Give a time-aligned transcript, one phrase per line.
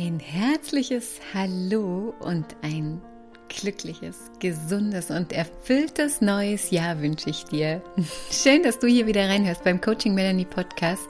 [0.00, 3.02] Ein herzliches Hallo und ein
[3.48, 7.82] glückliches, gesundes und erfülltes neues Jahr wünsche ich dir.
[8.30, 11.08] Schön, dass du hier wieder reinhörst beim Coaching Melanie Podcast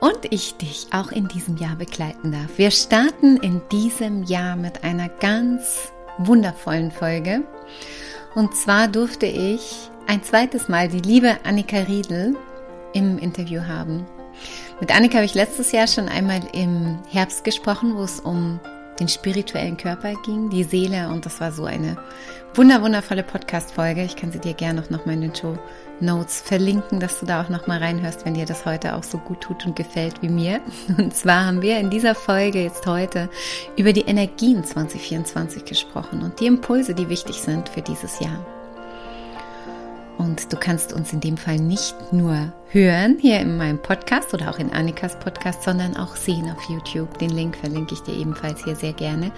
[0.00, 2.58] und ich dich auch in diesem Jahr begleiten darf.
[2.58, 7.44] Wir starten in diesem Jahr mit einer ganz wundervollen Folge.
[8.34, 9.76] Und zwar durfte ich
[10.08, 12.34] ein zweites Mal die liebe Annika Riedel
[12.94, 14.04] im Interview haben.
[14.80, 18.60] Mit Annika habe ich letztes Jahr schon einmal im Herbst gesprochen, wo es um
[19.00, 21.96] den spirituellen Körper ging, die Seele und das war so eine
[22.54, 24.04] wunder wundervolle Podcast-Folge.
[24.04, 25.56] Ich kann sie dir gerne noch mal in den Show
[26.00, 29.18] Notes verlinken, dass du da auch noch mal reinhörst, wenn dir das heute auch so
[29.18, 30.60] gut tut und gefällt wie mir.
[30.98, 33.30] Und zwar haben wir in dieser Folge jetzt heute
[33.76, 38.44] über die Energien 2024 gesprochen und die Impulse, die wichtig sind für dieses Jahr.
[40.22, 44.50] Und du kannst uns in dem Fall nicht nur hören hier in meinem Podcast oder
[44.50, 47.18] auch in Annikas Podcast, sondern auch sehen auf YouTube.
[47.18, 49.32] Den Link verlinke ich dir ebenfalls hier sehr gerne,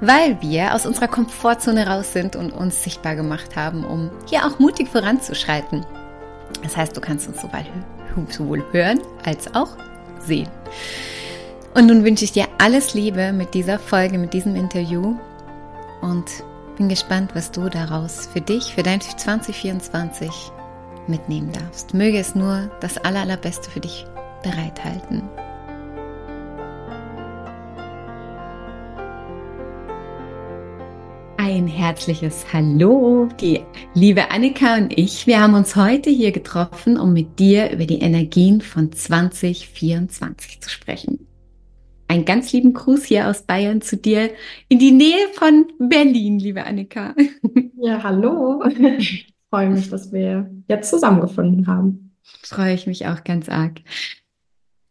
[0.00, 4.58] weil wir aus unserer Komfortzone raus sind und uns sichtbar gemacht haben, um hier auch
[4.58, 5.84] mutig voranzuschreiten.
[6.62, 7.42] Das heißt, du kannst uns
[8.30, 9.76] sowohl hören als auch
[10.20, 10.48] sehen.
[11.74, 15.16] Und nun wünsche ich dir alles Liebe mit dieser Folge, mit diesem Interview
[16.00, 16.24] und
[16.76, 20.30] bin gespannt, was du daraus für dich, für dein 2024
[21.06, 21.94] mitnehmen darfst.
[21.94, 24.06] Möge es nur das Allerallerbeste für dich
[24.42, 25.22] bereithalten.
[31.36, 33.60] Ein herzliches Hallo, die
[33.92, 35.26] liebe Annika und ich.
[35.26, 40.70] Wir haben uns heute hier getroffen, um mit dir über die Energien von 2024 zu
[40.70, 41.26] sprechen
[42.14, 44.30] einen ganz lieben Gruß hier aus Bayern zu dir
[44.68, 47.14] in die Nähe von Berlin, liebe Annika.
[47.76, 48.64] Ja, hallo.
[48.98, 52.16] Ich freue mich, dass wir jetzt zusammengefunden haben.
[52.42, 53.80] Freue ich mich auch ganz arg.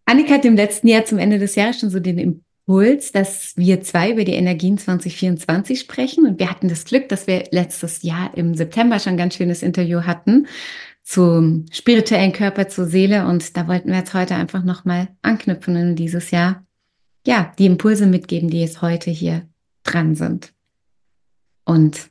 [0.06, 3.82] Annika hat im letzten Jahr zum Ende des Jahres schon so den Impuls, dass wir
[3.82, 6.28] zwei über die Energien 2024 sprechen.
[6.28, 9.64] Und wir hatten das Glück, dass wir letztes Jahr im September schon ein ganz schönes
[9.64, 10.48] Interview hatten
[11.02, 13.26] zum spirituellen Körper, zur Seele.
[13.28, 16.64] Und da wollten wir jetzt heute einfach nochmal anknüpfen in dieses Jahr
[17.26, 19.48] ja, die Impulse mitgeben, die jetzt heute hier
[19.84, 20.54] dran sind.
[21.66, 22.10] Und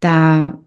[0.00, 0.60] da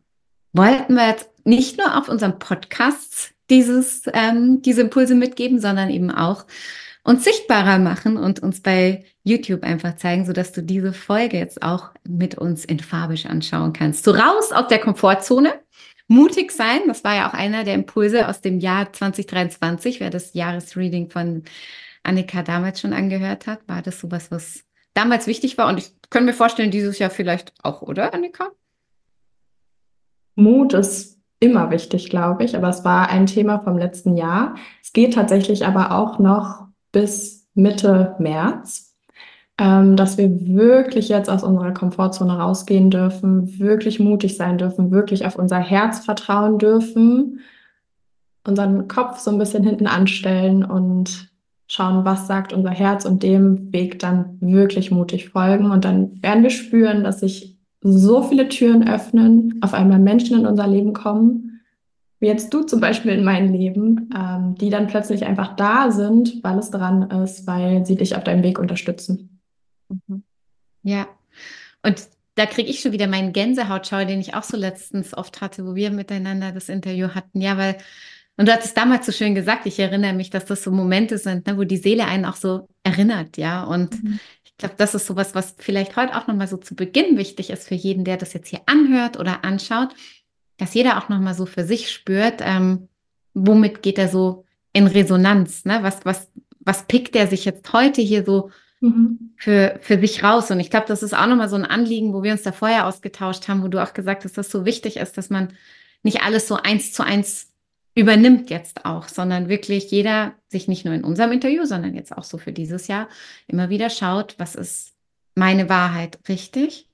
[0.53, 6.11] wollten wir jetzt nicht nur auf unserem Podcast dieses, ähm, diese Impulse mitgeben, sondern eben
[6.11, 6.45] auch
[7.03, 11.63] uns sichtbarer machen und uns bei YouTube einfach zeigen, so dass du diese Folge jetzt
[11.63, 14.03] auch mit uns in Farbisch anschauen kannst.
[14.03, 15.53] So raus aus der Komfortzone,
[16.07, 16.81] mutig sein.
[16.87, 21.43] Das war ja auch einer der Impulse aus dem Jahr 2023, wer das Jahresreading von
[22.03, 23.59] Annika damals schon angehört hat?
[23.67, 25.67] War das sowas, was damals wichtig war?
[25.67, 28.49] Und ich könnte mir vorstellen, dieses Jahr vielleicht auch, oder, Annika?
[30.35, 34.55] Mut ist immer wichtig, glaube ich, aber es war ein Thema vom letzten Jahr.
[34.81, 38.95] Es geht tatsächlich aber auch noch bis Mitte März,
[39.57, 45.25] ähm, dass wir wirklich jetzt aus unserer Komfortzone rausgehen dürfen, wirklich mutig sein dürfen, wirklich
[45.25, 47.39] auf unser Herz vertrauen dürfen,
[48.45, 51.28] unseren Kopf so ein bisschen hinten anstellen und
[51.69, 55.71] schauen, was sagt unser Herz und dem Weg dann wirklich mutig folgen.
[55.71, 60.47] Und dann werden wir spüren, dass sich so viele Türen öffnen, auf einmal Menschen in
[60.47, 61.61] unser Leben kommen,
[62.19, 66.43] wie jetzt du zum Beispiel in mein Leben, ähm, die dann plötzlich einfach da sind,
[66.43, 69.39] weil es dran ist, weil sie dich auf deinem Weg unterstützen.
[69.87, 70.23] Mhm.
[70.83, 71.07] Ja,
[71.83, 75.65] und da kriege ich schon wieder meinen Gänsehautschau, den ich auch so letztens oft hatte,
[75.65, 77.41] wo wir miteinander das Interview hatten.
[77.41, 77.77] Ja, weil
[78.39, 81.45] und du hattest damals so schön gesagt, ich erinnere mich, dass das so Momente sind,
[81.45, 83.65] ne, wo die Seele einen auch so erinnert, ja.
[83.65, 84.17] Und mhm.
[84.45, 87.67] ich glaube, das ist sowas, was vielleicht heute auch nochmal so zu Beginn wichtig ist
[87.67, 89.89] für jeden, der das jetzt hier anhört oder anschaut,
[90.55, 92.87] dass jeder auch nochmal so für sich spürt, ähm,
[93.33, 95.79] womit geht er so in Resonanz, ne?
[95.81, 99.33] Was, was, was pickt er sich jetzt heute hier so mhm.
[99.35, 100.49] für, für sich raus?
[100.49, 102.87] Und ich glaube, das ist auch nochmal so ein Anliegen, wo wir uns da vorher
[102.87, 105.51] ausgetauscht haben, wo du auch gesagt hast, dass das so wichtig ist, dass man
[106.03, 107.48] nicht alles so eins zu eins
[107.95, 112.23] übernimmt jetzt auch, sondern wirklich jeder sich nicht nur in unserem Interview, sondern jetzt auch
[112.23, 113.07] so für dieses Jahr
[113.47, 114.93] immer wieder schaut, was ist
[115.35, 116.87] meine Wahrheit richtig?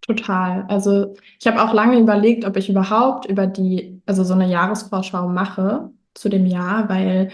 [0.00, 0.64] Total.
[0.68, 5.28] Also ich habe auch lange überlegt, ob ich überhaupt über die, also so eine Jahresvorschau
[5.28, 7.30] mache zu dem Jahr, weil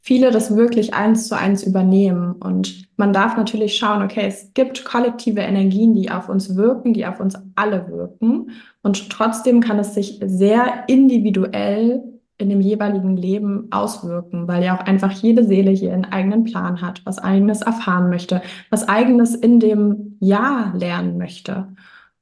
[0.00, 2.32] viele das wirklich eins zu eins übernehmen.
[2.32, 7.06] Und man darf natürlich schauen, okay, es gibt kollektive Energien, die auf uns wirken, die
[7.06, 8.50] auf uns alle wirken.
[8.82, 12.02] Und trotzdem kann es sich sehr individuell
[12.42, 16.82] in dem jeweiligen Leben auswirken, weil ja auch einfach jede Seele hier einen eigenen Plan
[16.82, 21.68] hat, was eigenes erfahren möchte, was eigenes in dem Jahr lernen möchte.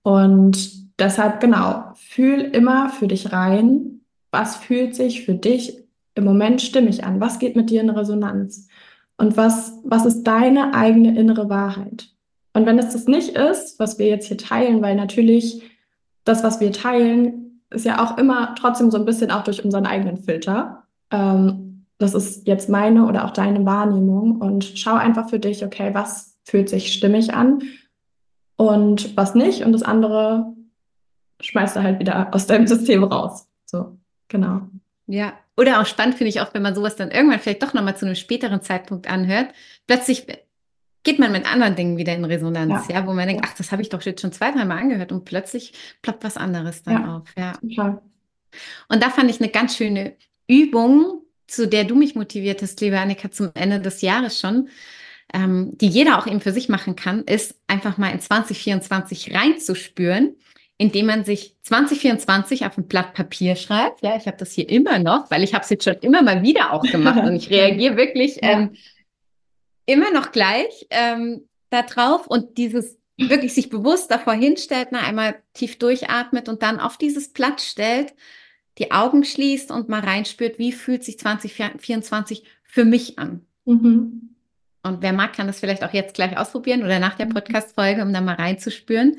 [0.02, 4.00] Und deshalb genau, fühl immer für dich rein,
[4.30, 5.78] was fühlt sich für dich
[6.14, 8.68] im Moment stimmig an, was geht mit dir in Resonanz.
[9.16, 12.08] Und was, was ist deine eigene innere Wahrheit?
[12.52, 15.62] Und wenn es das nicht ist, was wir jetzt hier teilen, weil natürlich
[16.24, 19.86] das, was wir teilen, ist ja auch immer trotzdem so ein bisschen auch durch unseren
[19.86, 20.84] eigenen Filter.
[21.10, 25.90] Ähm, das ist jetzt meine oder auch deine Wahrnehmung und schau einfach für dich, okay,
[25.92, 27.62] was fühlt sich stimmig an
[28.56, 30.54] und was nicht und das andere
[31.40, 33.46] schmeißt du halt wieder aus deinem System raus.
[33.66, 34.62] So, genau.
[35.06, 37.96] Ja, oder auch spannend finde ich auch, wenn man sowas dann irgendwann vielleicht doch nochmal
[37.96, 39.48] zu einem späteren Zeitpunkt anhört.
[39.86, 40.26] Plötzlich
[41.02, 43.72] geht man mit anderen Dingen wieder in Resonanz, ja, ja wo man denkt, ach, das
[43.72, 47.16] habe ich doch jetzt schon zwei, dreimal angehört und plötzlich ploppt was anderes dann ja,
[47.16, 47.28] auf.
[47.36, 47.52] Ja.
[47.52, 48.02] Total.
[48.88, 50.16] Und da fand ich eine ganz schöne
[50.46, 54.68] Übung, zu der du mich motiviert hast, liebe Annika, zum Ende des Jahres schon,
[55.32, 60.36] ähm, die jeder auch eben für sich machen kann, ist einfach mal in 2024 reinzuspüren,
[60.76, 64.02] indem man sich 2024 auf ein Blatt Papier schreibt.
[64.02, 66.42] Ja, ich habe das hier immer noch, weil ich habe es jetzt schon immer mal
[66.42, 68.70] wieder auch gemacht und ich reagiere wirklich ähm,
[69.90, 75.78] immer noch gleich ähm, darauf und dieses wirklich sich bewusst davor hinstellt, na, einmal tief
[75.78, 78.14] durchatmet und dann auf dieses Blatt stellt,
[78.78, 83.44] die Augen schließt und mal reinspürt, wie fühlt sich 2024 für mich an.
[83.66, 84.34] Mhm.
[84.82, 87.34] Und wer mag, kann das vielleicht auch jetzt gleich ausprobieren oder nach der mhm.
[87.34, 89.18] Podcast-Folge, um da mal reinzuspüren,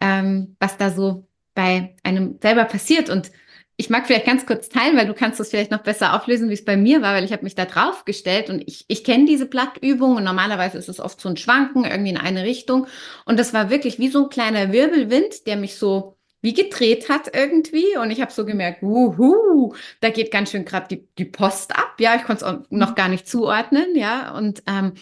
[0.00, 3.10] ähm, was da so bei einem selber passiert.
[3.10, 3.30] Und
[3.78, 6.54] ich mag vielleicht ganz kurz teilen, weil du kannst das vielleicht noch besser auflösen, wie
[6.54, 9.26] es bei mir war, weil ich habe mich da drauf gestellt und ich, ich kenne
[9.26, 12.86] diese Blattübung und normalerweise ist es oft so ein Schwanken irgendwie in eine Richtung.
[13.26, 17.34] Und das war wirklich wie so ein kleiner Wirbelwind, der mich so wie gedreht hat
[17.34, 17.98] irgendwie.
[17.98, 21.96] Und ich habe so gemerkt, wuhu, da geht ganz schön gerade die, die Post ab.
[21.98, 24.34] Ja, ich konnte es noch gar nicht zuordnen, ja.
[24.34, 24.92] Und ähm,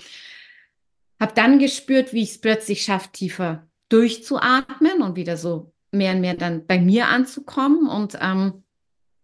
[1.20, 6.22] habe dann gespürt, wie ich es plötzlich schaffe, tiefer durchzuatmen und wieder so mehr und
[6.22, 7.86] mehr dann bei mir anzukommen.
[7.88, 8.63] Und ähm,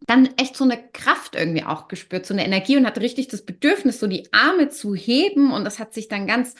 [0.06, 3.44] dann echt so eine Kraft irgendwie auch gespürt, so eine Energie und hatte richtig das
[3.44, 5.52] Bedürfnis, so die Arme zu heben.
[5.52, 6.54] Und das hat sich dann ganz,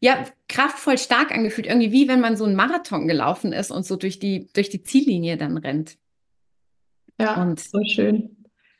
[0.00, 1.66] ja, kraftvoll stark angefühlt.
[1.66, 4.82] Irgendwie wie wenn man so einen Marathon gelaufen ist und so durch die, durch die
[4.82, 5.96] Ziellinie dann rennt.
[7.18, 8.36] Ja, und so schön.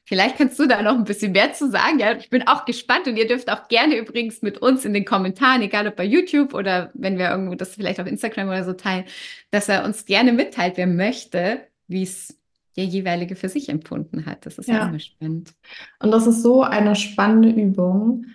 [0.09, 1.99] Vielleicht kannst du da noch ein bisschen mehr zu sagen.
[1.99, 5.05] Ja, ich bin auch gespannt und ihr dürft auch gerne übrigens mit uns in den
[5.05, 8.73] Kommentaren, egal ob bei YouTube oder wenn wir irgendwo das vielleicht auf Instagram oder so
[8.73, 9.05] teilen,
[9.51, 12.39] dass er uns gerne mitteilt, wer möchte, wie es
[12.77, 14.47] der jeweilige für sich empfunden hat.
[14.47, 15.55] Das ist ja, ja immer spannend.
[16.01, 18.27] Und das ist so eine spannende Übung,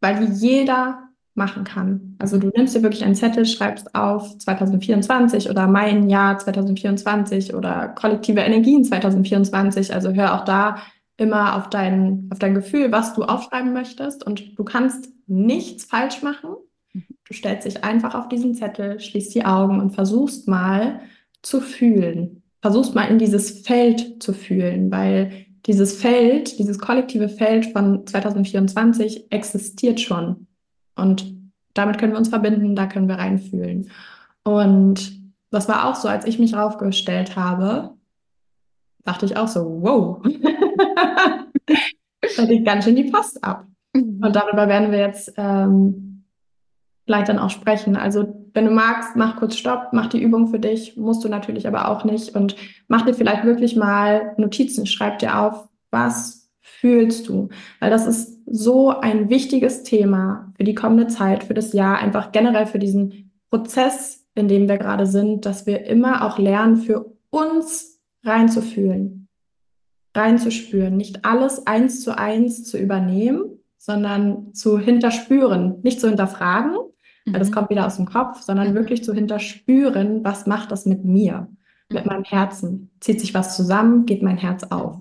[0.00, 2.16] weil die jeder machen kann.
[2.18, 7.88] Also du nimmst dir wirklich einen Zettel, schreibst auf 2024 oder mein Jahr 2024 oder
[7.88, 9.94] kollektive Energien 2024.
[9.94, 10.78] Also hör auch da
[11.16, 14.24] immer auf dein, auf dein Gefühl, was du aufschreiben möchtest.
[14.24, 16.56] Und du kannst nichts falsch machen.
[16.92, 21.00] Du stellst dich einfach auf diesen Zettel, schließt die Augen und versuchst mal
[21.42, 27.66] zu fühlen versuchst mal in dieses Feld zu fühlen, weil dieses Feld, dieses kollektive Feld
[27.66, 30.46] von 2024 existiert schon.
[30.96, 31.34] Und
[31.74, 33.90] damit können wir uns verbinden, da können wir reinfühlen.
[34.44, 35.18] Und
[35.50, 37.94] das war auch so, als ich mich raufgestellt habe,
[39.04, 40.22] dachte ich auch so, wow,
[42.36, 43.66] da geht ganz schön die Post ab.
[43.94, 44.20] Mhm.
[44.22, 46.24] Und darüber werden wir jetzt ähm,
[47.06, 47.96] gleich dann auch sprechen.
[47.96, 51.66] Also wenn du magst, mach kurz Stopp, mach die Übung für dich, musst du natürlich
[51.66, 52.56] aber auch nicht und
[52.88, 57.48] mach dir vielleicht wirklich mal Notizen, schreib dir auf, was fühlst du?
[57.80, 62.32] Weil das ist so ein wichtiges Thema für die kommende Zeit, für das Jahr, einfach
[62.32, 67.12] generell für diesen Prozess, in dem wir gerade sind, dass wir immer auch lernen, für
[67.30, 69.28] uns reinzufühlen,
[70.14, 76.76] reinzuspüren, nicht alles eins zu eins zu übernehmen, sondern zu hinterspüren, nicht zu hinterfragen,
[77.32, 77.54] weil das mhm.
[77.54, 78.74] kommt wieder aus dem Kopf, sondern mhm.
[78.74, 81.48] wirklich zu hinterspüren, was macht das mit mir,
[81.90, 82.10] mit mhm.
[82.10, 82.90] meinem Herzen?
[83.00, 85.00] Zieht sich was zusammen, geht mein Herz auf?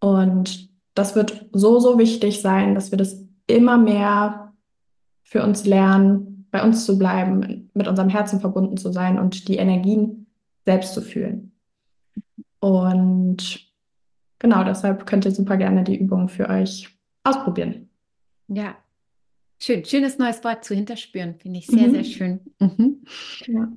[0.00, 4.52] Und das wird so, so wichtig sein, dass wir das immer mehr
[5.22, 9.56] für uns lernen, bei uns zu bleiben, mit unserem Herzen verbunden zu sein und die
[9.56, 10.26] Energien
[10.64, 11.52] selbst zu fühlen.
[12.58, 13.66] Und
[14.38, 16.88] genau deshalb könnt ihr super gerne die Übung für euch
[17.24, 17.88] ausprobieren.
[18.48, 18.74] Ja,
[19.62, 21.92] Schön, schönes neues Wort zu hinterspüren, finde ich sehr, mhm.
[21.92, 22.40] sehr schön.
[22.58, 23.04] Mhm.
[23.46, 23.72] Ja.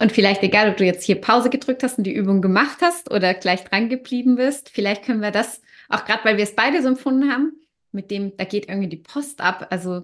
[0.00, 3.08] Und vielleicht, egal ob du jetzt hier Pause gedrückt hast und die Übung gemacht hast
[3.12, 6.82] oder gleich dran geblieben bist, vielleicht können wir das, auch gerade weil wir es beide
[6.82, 7.52] so empfunden haben,
[7.92, 9.68] mit dem, da geht irgendwie die Post ab.
[9.70, 10.02] Also,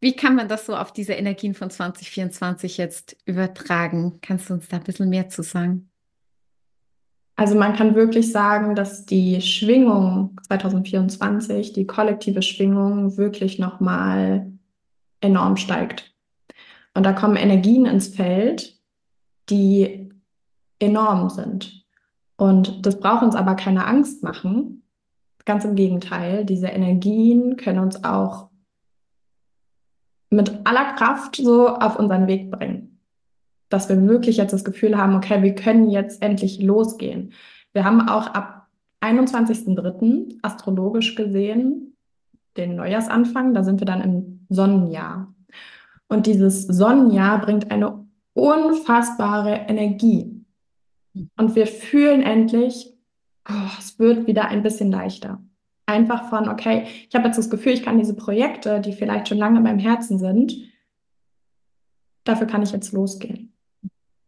[0.00, 4.18] wie kann man das so auf diese Energien von 2024 jetzt übertragen?
[4.20, 5.90] Kannst du uns da ein bisschen mehr zu sagen?
[7.38, 14.50] Also man kann wirklich sagen, dass die Schwingung 2024, die kollektive Schwingung wirklich nochmal
[15.20, 16.12] enorm steigt.
[16.94, 18.76] Und da kommen Energien ins Feld,
[19.50, 20.10] die
[20.80, 21.84] enorm sind.
[22.36, 24.82] Und das braucht uns aber keine Angst machen.
[25.44, 28.50] Ganz im Gegenteil, diese Energien können uns auch
[30.28, 32.97] mit aller Kraft so auf unseren Weg bringen.
[33.68, 37.32] Dass wir wirklich jetzt das Gefühl haben, okay, wir können jetzt endlich losgehen.
[37.72, 38.68] Wir haben auch ab
[39.00, 40.38] 21.03.
[40.42, 41.88] astrologisch gesehen
[42.58, 45.32] den Neujahrsanfang, da sind wir dann im Sonnenjahr.
[46.08, 50.44] Und dieses Sonnenjahr bringt eine unfassbare Energie.
[51.36, 52.92] Und wir fühlen endlich,
[53.48, 55.40] oh, es wird wieder ein bisschen leichter.
[55.86, 59.38] Einfach von, okay, ich habe jetzt das Gefühl, ich kann diese Projekte, die vielleicht schon
[59.38, 60.54] lange in meinem Herzen sind,
[62.24, 63.54] dafür kann ich jetzt losgehen.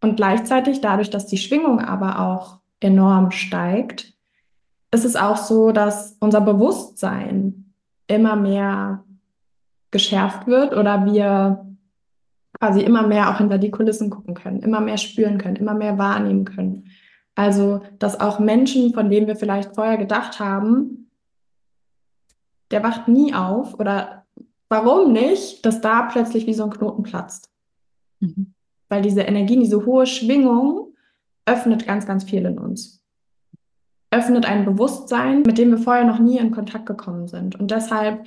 [0.00, 4.14] Und gleichzeitig, dadurch, dass die Schwingung aber auch enorm steigt,
[4.92, 7.72] ist es auch so, dass unser Bewusstsein
[8.06, 9.04] immer mehr
[9.90, 11.66] geschärft wird oder wir
[12.58, 15.98] quasi immer mehr auch hinter die Kulissen gucken können, immer mehr spüren können, immer mehr
[15.98, 16.90] wahrnehmen können.
[17.34, 21.10] Also, dass auch Menschen, von denen wir vielleicht vorher gedacht haben,
[22.70, 24.26] der wacht nie auf oder
[24.68, 27.50] warum nicht, dass da plötzlich wie so ein Knoten platzt.
[28.20, 28.52] Mhm.
[28.90, 30.94] Weil diese Energie, diese hohe Schwingung
[31.46, 33.02] öffnet ganz, ganz viel in uns.
[34.10, 37.58] Öffnet ein Bewusstsein, mit dem wir vorher noch nie in Kontakt gekommen sind.
[37.58, 38.26] Und deshalb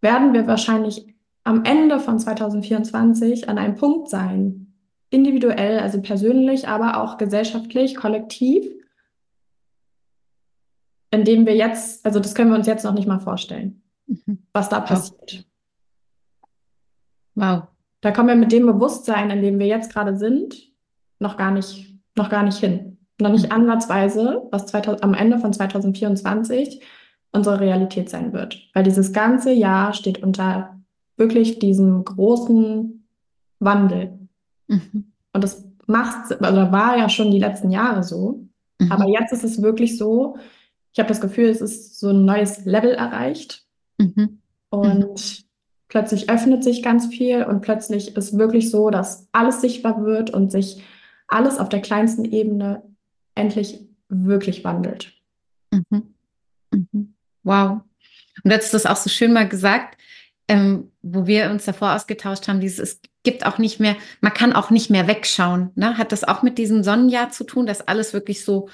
[0.00, 4.72] werden wir wahrscheinlich am Ende von 2024 an einem Punkt sein,
[5.10, 8.66] individuell, also persönlich, aber auch gesellschaftlich, kollektiv,
[11.10, 14.46] in dem wir jetzt, also das können wir uns jetzt noch nicht mal vorstellen, mhm.
[14.52, 15.44] was da passiert.
[17.34, 17.73] Wow.
[18.04, 20.70] Da kommen wir mit dem Bewusstsein, in dem wir jetzt gerade sind,
[21.20, 22.98] noch gar nicht, noch gar nicht hin.
[23.18, 23.52] Noch nicht mhm.
[23.52, 26.82] ansatzweise, was 2000, am Ende von 2024
[27.32, 28.60] unsere Realität sein wird.
[28.74, 30.78] Weil dieses ganze Jahr steht unter
[31.16, 33.06] wirklich diesem großen
[33.60, 34.18] Wandel.
[34.68, 35.12] Mhm.
[35.32, 38.44] Und das macht, also war ja schon die letzten Jahre so.
[38.80, 38.92] Mhm.
[38.92, 40.36] Aber jetzt ist es wirklich so,
[40.92, 43.64] ich habe das Gefühl, es ist so ein neues Level erreicht.
[43.96, 44.40] Mhm.
[44.68, 45.43] Und
[45.94, 50.50] plötzlich öffnet sich ganz viel und plötzlich ist wirklich so, dass alles sichtbar wird und
[50.50, 50.82] sich
[51.28, 52.82] alles auf der kleinsten Ebene
[53.36, 55.12] endlich wirklich wandelt.
[55.70, 56.14] Mhm.
[56.72, 57.14] Mhm.
[57.44, 57.82] Wow.
[58.42, 59.96] Und du hast das auch so schön mal gesagt,
[60.48, 64.52] ähm, wo wir uns davor ausgetauscht haben, dieses, es gibt auch nicht mehr, man kann
[64.52, 65.70] auch nicht mehr wegschauen.
[65.76, 65.96] Ne?
[65.96, 68.68] Hat das auch mit diesem Sonnenjahr zu tun, dass alles wirklich so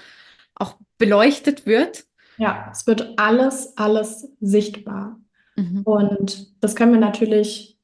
[0.54, 2.06] auch beleuchtet wird?
[2.38, 5.20] Ja, es wird alles, alles sichtbar.
[5.60, 5.82] Mhm.
[5.82, 7.78] Und das können wir natürlich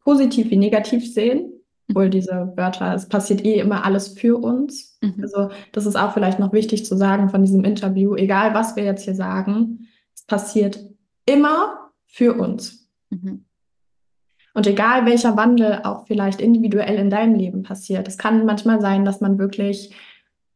[0.00, 1.52] positiv wie negativ sehen,
[1.88, 2.10] obwohl mhm.
[2.10, 4.98] diese Wörter, es passiert eh immer alles für uns.
[5.00, 5.14] Mhm.
[5.22, 8.84] Also das ist auch vielleicht noch wichtig zu sagen von diesem Interview, egal was wir
[8.84, 10.80] jetzt hier sagen, es passiert
[11.26, 12.88] immer für uns.
[13.10, 13.44] Mhm.
[14.54, 19.04] Und egal welcher Wandel auch vielleicht individuell in deinem Leben passiert, es kann manchmal sein,
[19.04, 19.94] dass man wirklich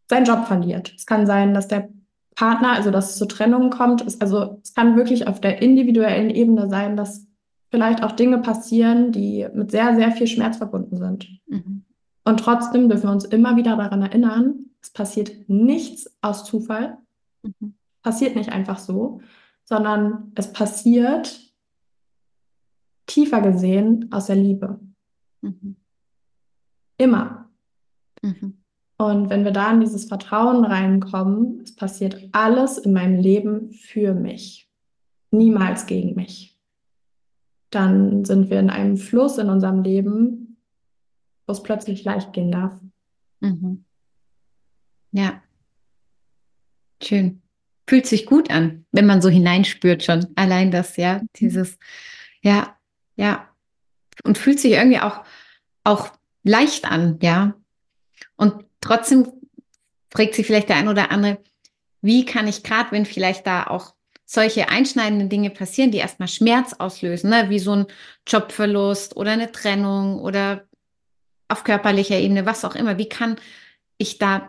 [0.08, 0.92] seinen Job verliert.
[0.96, 1.88] Es kann sein, dass der
[2.34, 4.06] Partner, also dass es zu Trennungen kommt.
[4.06, 7.26] Es, also es kann wirklich auf der individuellen Ebene sein, dass
[7.70, 11.28] vielleicht auch Dinge passieren, die mit sehr, sehr viel Schmerz verbunden sind.
[11.46, 11.84] Mhm.
[12.24, 16.98] Und trotzdem dürfen wir uns immer wieder daran erinnern, es passiert nichts aus Zufall,
[17.42, 17.74] mhm.
[18.02, 19.20] passiert nicht einfach so,
[19.64, 21.40] sondern es passiert
[23.06, 24.80] tiefer gesehen aus der Liebe.
[25.40, 25.76] Mhm.
[26.98, 27.50] Immer.
[28.22, 28.61] Mhm.
[29.02, 34.14] Und wenn wir da in dieses Vertrauen reinkommen, es passiert alles in meinem Leben für
[34.14, 34.70] mich,
[35.32, 36.56] niemals gegen mich,
[37.70, 40.56] dann sind wir in einem Fluss in unserem Leben,
[41.48, 42.78] wo es plötzlich leicht gehen darf.
[43.40, 43.84] Mhm.
[45.10, 45.42] Ja.
[47.02, 47.42] Schön.
[47.88, 50.28] Fühlt sich gut an, wenn man so hineinspürt schon.
[50.36, 51.76] Allein das, ja, dieses,
[52.40, 52.76] ja,
[53.16, 53.48] ja.
[54.22, 55.24] Und fühlt sich irgendwie auch,
[55.82, 56.12] auch
[56.44, 57.54] leicht an, ja.
[58.36, 59.32] Und trotzdem
[60.10, 61.38] fragt sich vielleicht der ein oder andere,
[62.02, 63.94] wie kann ich gerade, wenn vielleicht da auch
[64.26, 67.48] solche einschneidenden Dinge passieren, die erstmal Schmerz auslösen, ne?
[67.48, 67.86] wie so ein
[68.26, 70.64] Jobverlust oder eine Trennung oder
[71.48, 73.36] auf körperlicher Ebene, was auch immer, wie kann
[73.98, 74.48] ich da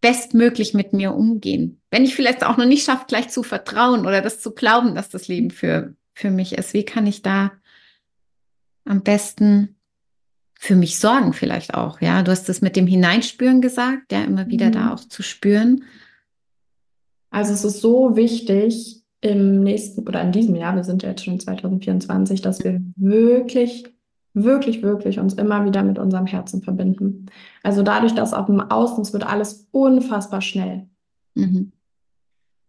[0.00, 1.80] bestmöglich mit mir umgehen?
[1.90, 5.08] Wenn ich vielleicht auch noch nicht schaffe, gleich zu vertrauen oder das zu glauben, dass
[5.08, 7.52] das Leben für, für mich ist, wie kann ich da
[8.84, 9.73] am besten
[10.58, 12.22] für mich sorgen vielleicht auch, ja.
[12.22, 14.72] Du hast das mit dem Hineinspüren gesagt, ja, immer wieder mhm.
[14.72, 15.84] da auch zu spüren.
[17.30, 21.24] Also es ist so wichtig im nächsten oder in diesem Jahr, wir sind ja jetzt
[21.24, 23.84] schon 2024, dass wir wirklich,
[24.34, 27.26] wirklich, wirklich uns immer wieder mit unserem Herzen verbinden.
[27.62, 30.86] Also dadurch, dass auf dem Außen, es wird alles unfassbar schnell.
[31.34, 31.72] Mhm.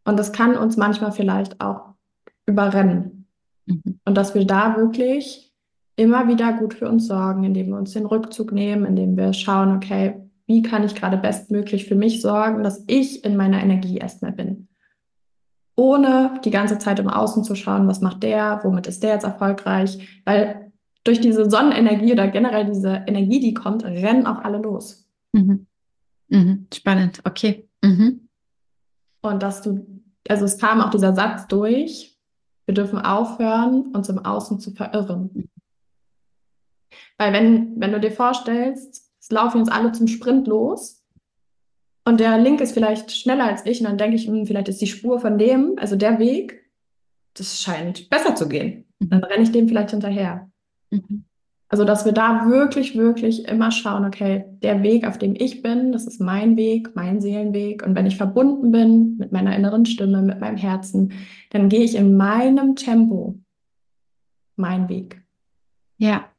[0.05, 1.93] Und das kann uns manchmal vielleicht auch
[2.45, 3.27] überrennen.
[3.65, 3.99] Mhm.
[4.05, 5.44] Und dass wir da wirklich
[5.95, 9.75] immer wieder gut für uns sorgen, indem wir uns den Rückzug nehmen, indem wir schauen,
[9.75, 14.31] okay, wie kann ich gerade bestmöglich für mich sorgen, dass ich in meiner Energie erstmal
[14.31, 14.67] bin.
[15.75, 19.23] Ohne die ganze Zeit im Außen zu schauen, was macht der, womit ist der jetzt
[19.23, 20.71] erfolgreich, weil
[21.03, 25.07] durch diese Sonnenenergie oder generell diese Energie, die kommt, rennen auch alle los.
[25.33, 25.67] Mhm.
[26.29, 26.67] Mhm.
[26.73, 27.67] Spannend, okay.
[27.83, 28.27] Mhm.
[29.21, 29.85] Und dass du,
[30.27, 32.17] also es kam auch dieser Satz durch,
[32.65, 35.49] wir dürfen aufhören, uns im Außen zu verirren.
[37.17, 41.03] Weil wenn, wenn du dir vorstellst, es laufen jetzt alle zum Sprint los
[42.05, 44.81] und der Link ist vielleicht schneller als ich und dann denke ich, hm, vielleicht ist
[44.81, 46.63] die Spur von dem, also der Weg,
[47.33, 48.85] das scheint besser zu gehen.
[48.99, 49.09] Mhm.
[49.09, 50.49] Dann renne ich dem vielleicht hinterher.
[50.91, 51.25] Mhm.
[51.67, 55.91] Also, dass wir da wirklich, wirklich immer schauen, okay, der Weg, auf dem ich bin,
[55.91, 57.83] das ist mein Weg, mein Seelenweg.
[57.83, 61.13] Und wenn ich verbunden bin mit meiner inneren Stimme, mit meinem Herzen,
[61.49, 63.39] dann gehe ich in meinem Tempo
[64.55, 65.23] meinen Weg.
[65.97, 66.29] Ja.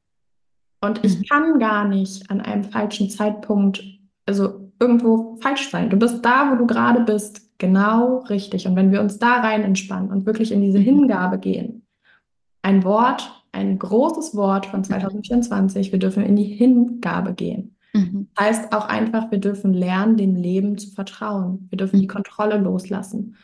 [0.86, 1.24] Und ich mhm.
[1.24, 3.82] kann gar nicht an einem falschen Zeitpunkt,
[4.24, 5.90] also irgendwo falsch sein.
[5.90, 8.66] Du bist da, wo du gerade bist, genau richtig.
[8.66, 10.84] Und wenn wir uns da rein entspannen und wirklich in diese mhm.
[10.84, 11.86] Hingabe gehen,
[12.62, 17.76] ein Wort, ein großes Wort von 2024, wir dürfen in die Hingabe gehen.
[17.94, 18.28] Mhm.
[18.38, 21.66] Heißt auch einfach, wir dürfen lernen, dem Leben zu vertrauen.
[21.70, 23.36] Wir dürfen die Kontrolle loslassen.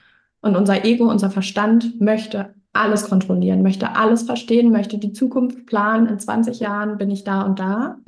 [0.42, 6.06] Und unser Ego, unser Verstand möchte alles kontrollieren, möchte alles verstehen, möchte die Zukunft planen.
[6.06, 7.98] In 20 Jahren bin ich da und da.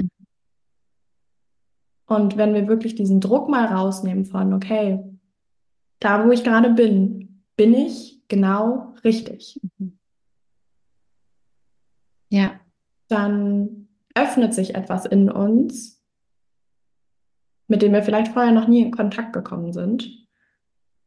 [2.06, 5.02] Und wenn wir wirklich diesen Druck mal rausnehmen von, okay,
[6.00, 9.60] da wo ich gerade bin, bin ich genau richtig.
[12.30, 12.52] Ja.
[13.08, 16.02] Dann öffnet sich etwas in uns,
[17.68, 20.26] mit dem wir vielleicht vorher noch nie in Kontakt gekommen sind.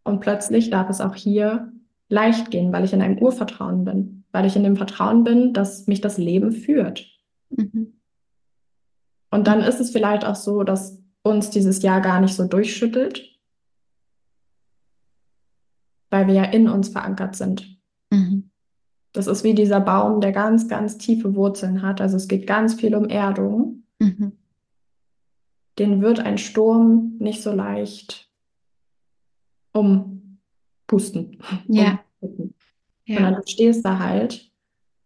[0.03, 1.71] Und plötzlich darf es auch hier
[2.09, 5.87] leicht gehen, weil ich in einem Urvertrauen bin, weil ich in dem Vertrauen bin, dass
[5.87, 7.05] mich das Leben führt.
[7.49, 7.99] Mhm.
[9.29, 13.37] Und dann ist es vielleicht auch so, dass uns dieses Jahr gar nicht so durchschüttelt,
[16.09, 17.77] weil wir ja in uns verankert sind.
[18.09, 18.49] Mhm.
[19.11, 22.01] Das ist wie dieser Baum, der ganz, ganz tiefe Wurzeln hat.
[22.01, 23.83] Also es geht ganz viel um Erdung.
[23.99, 24.33] Mhm.
[25.79, 28.29] Den wird ein Sturm nicht so leicht
[30.87, 31.37] umpusten.
[31.67, 31.99] Ja.
[32.19, 32.53] Um
[33.05, 33.15] ja.
[33.15, 34.51] Sondern du stehst da halt,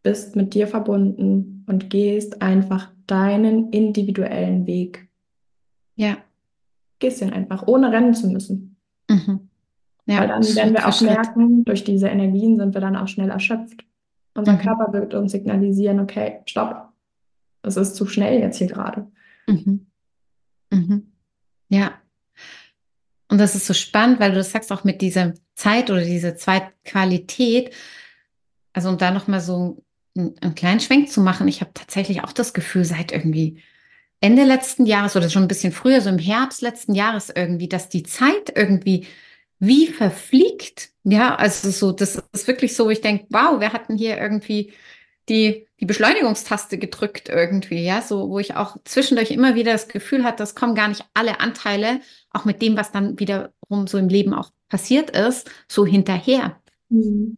[0.01, 5.07] bist mit dir verbunden und gehst einfach deinen individuellen Weg.
[5.95, 6.17] Ja.
[6.99, 8.77] Gehst den einfach, ohne rennen zu müssen.
[9.09, 9.49] Mhm.
[10.07, 11.11] Ja, Weil dann werden wir auch Schritt.
[11.11, 13.85] merken, durch diese Energien sind wir dann auch schnell erschöpft.
[14.33, 14.59] Unser mhm.
[14.59, 16.89] Körper wird uns signalisieren, okay, stopp,
[17.61, 19.11] es ist zu schnell jetzt hier gerade.
[19.47, 19.85] Mhm.
[20.71, 21.11] Mhm.
[21.69, 22.00] Ja.
[23.41, 27.73] Das ist so spannend, weil du das sagst auch mit dieser Zeit oder dieser Zweitqualität.
[28.73, 29.83] Also um da nochmal so
[30.15, 31.47] einen, einen kleinen Schwenk zu machen.
[31.47, 33.61] Ich habe tatsächlich auch das Gefühl, seit irgendwie
[34.19, 37.89] Ende letzten Jahres oder schon ein bisschen früher, so im Herbst letzten Jahres irgendwie, dass
[37.89, 39.07] die Zeit irgendwie
[39.59, 40.89] wie verfliegt.
[41.03, 44.73] Ja, also so, das ist wirklich so, ich denke, wow, wir hatten hier irgendwie
[45.29, 50.23] die, die Beschleunigungstaste gedrückt irgendwie, ja, so, wo ich auch zwischendurch immer wieder das Gefühl
[50.23, 52.01] hatte, das kommen gar nicht alle Anteile,
[52.31, 56.57] auch mit dem, was dann wiederum so im Leben auch passiert ist, so hinterher.
[56.89, 57.37] Mhm.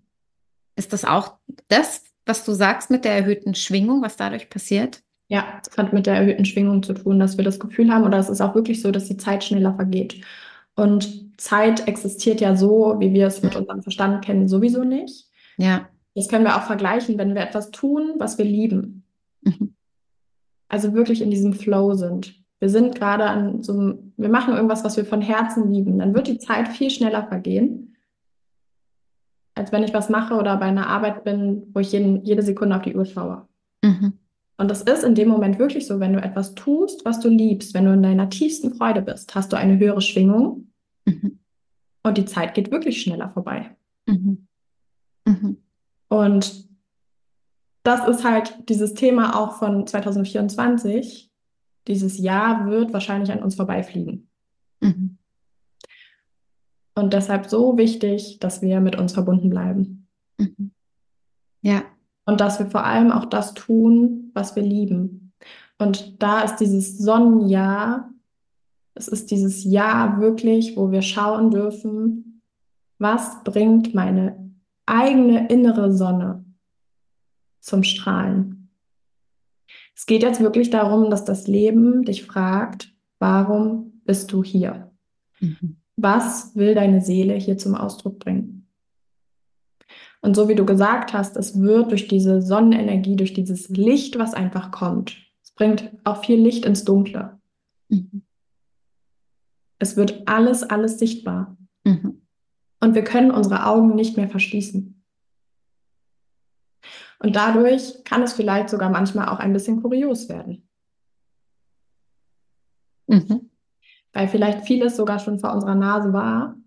[0.76, 1.36] Ist das auch
[1.68, 5.02] das, was du sagst mit der erhöhten Schwingung, was dadurch passiert?
[5.28, 8.18] Ja, das hat mit der erhöhten Schwingung zu tun, dass wir das Gefühl haben, oder
[8.18, 10.22] es ist auch wirklich so, dass die Zeit schneller vergeht.
[10.76, 15.28] Und Zeit existiert ja so, wie wir es mit unserem Verstand kennen, sowieso nicht.
[15.58, 15.88] Ja.
[16.16, 19.04] Das können wir auch vergleichen, wenn wir etwas tun, was wir lieben.
[19.42, 19.76] Mhm.
[20.68, 22.43] Also wirklich in diesem Flow sind.
[22.64, 26.00] Wir sind gerade an so einem, wir machen irgendwas, was wir von Herzen lieben.
[26.00, 27.98] Dann wird die Zeit viel schneller vergehen,
[29.54, 32.78] als wenn ich was mache oder bei einer Arbeit bin, wo ich jeden, jede Sekunde
[32.78, 33.50] auf die Uhr schaue.
[33.84, 34.14] Mhm.
[34.56, 37.74] Und das ist in dem Moment wirklich so, wenn du etwas tust, was du liebst,
[37.74, 40.72] wenn du in deiner tiefsten Freude bist, hast du eine höhere Schwingung
[41.04, 41.40] mhm.
[42.04, 43.76] und die Zeit geht wirklich schneller vorbei.
[44.06, 44.48] Mhm.
[45.26, 45.58] Mhm.
[46.08, 46.70] Und
[47.84, 51.33] das ist halt dieses Thema auch von 2024.
[51.88, 54.30] Dieses Jahr wird wahrscheinlich an uns vorbeifliegen.
[54.82, 55.18] Mhm.
[56.96, 60.08] Und deshalb so wichtig, dass wir mit uns verbunden bleiben.
[60.38, 60.72] Mhm.
[61.62, 61.84] Ja.
[62.26, 65.34] Und dass wir vor allem auch das tun, was wir lieben.
[65.78, 68.10] Und da ist dieses Sonnenjahr,
[68.94, 72.42] es ist dieses Jahr wirklich, wo wir schauen dürfen,
[73.00, 74.52] was bringt meine
[74.86, 76.46] eigene innere Sonne
[77.60, 78.53] zum Strahlen.
[79.96, 84.92] Es geht jetzt wirklich darum, dass das Leben dich fragt, warum bist du hier?
[85.40, 85.78] Mhm.
[85.96, 88.68] Was will deine Seele hier zum Ausdruck bringen?
[90.22, 94.34] Und so wie du gesagt hast, es wird durch diese Sonnenenergie, durch dieses Licht, was
[94.34, 97.40] einfach kommt, es bringt auch viel Licht ins Dunkle.
[97.90, 98.24] Mhm.
[99.80, 101.58] Es wird alles, alles sichtbar.
[101.84, 102.22] Mhm.
[102.80, 104.93] Und wir können unsere Augen nicht mehr verschließen.
[107.24, 110.68] Und dadurch kann es vielleicht sogar manchmal auch ein bisschen kurios werden.
[113.08, 113.50] Mhm.
[114.12, 116.58] Weil vielleicht vieles sogar schon vor unserer Nase war,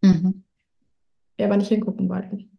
[0.00, 0.44] mhm.
[1.36, 2.56] wir aber nicht hingucken wollten.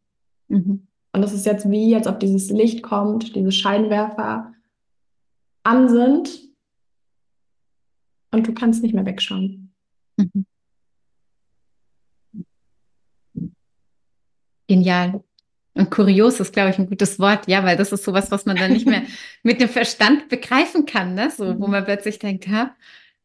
[0.49, 0.87] Mhm.
[1.13, 4.53] Und es ist jetzt wie, als ob dieses Licht kommt, diese Scheinwerfer
[5.63, 6.41] an sind
[8.31, 9.73] und du kannst nicht mehr wegschauen.
[10.17, 10.45] Mhm.
[14.67, 15.23] Genial.
[15.75, 18.55] Und kurios ist, glaube ich, ein gutes Wort, ja, weil das ist sowas, was man
[18.55, 19.01] dann nicht mehr
[19.43, 21.29] mit dem Verstand begreifen kann, ne?
[21.29, 21.71] So, wo mhm.
[21.71, 22.71] man plötzlich denkt, ha,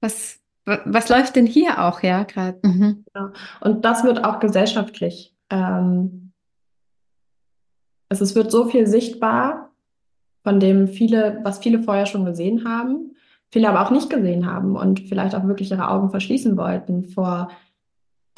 [0.01, 2.59] was, was läuft denn hier auch, ja, gerade?
[2.63, 3.05] Mhm.
[3.15, 3.33] Ja.
[3.61, 5.33] Und das wird auch gesellschaftlich.
[5.49, 6.33] Ähm,
[8.09, 9.71] also es wird so viel sichtbar,
[10.43, 13.15] von dem viele, was viele vorher schon gesehen haben,
[13.51, 17.51] viele aber auch nicht gesehen haben und vielleicht auch wirklich ihre Augen verschließen wollten vor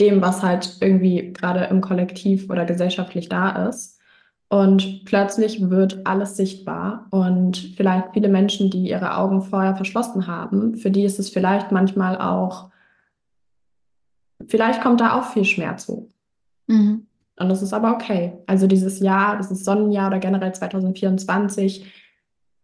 [0.01, 4.01] dem, was halt irgendwie gerade im Kollektiv oder gesellschaftlich da ist.
[4.53, 7.07] Und plötzlich wird alles sichtbar.
[7.09, 11.73] Und vielleicht viele Menschen, die ihre Augen vorher verschlossen haben, für die ist es vielleicht
[11.73, 12.69] manchmal auch,
[14.47, 16.07] vielleicht kommt da auch viel Schmerz hoch.
[16.67, 17.07] Mhm.
[17.39, 18.35] Und das ist aber okay.
[18.47, 21.91] Also dieses Jahr, dieses Sonnenjahr oder generell 2024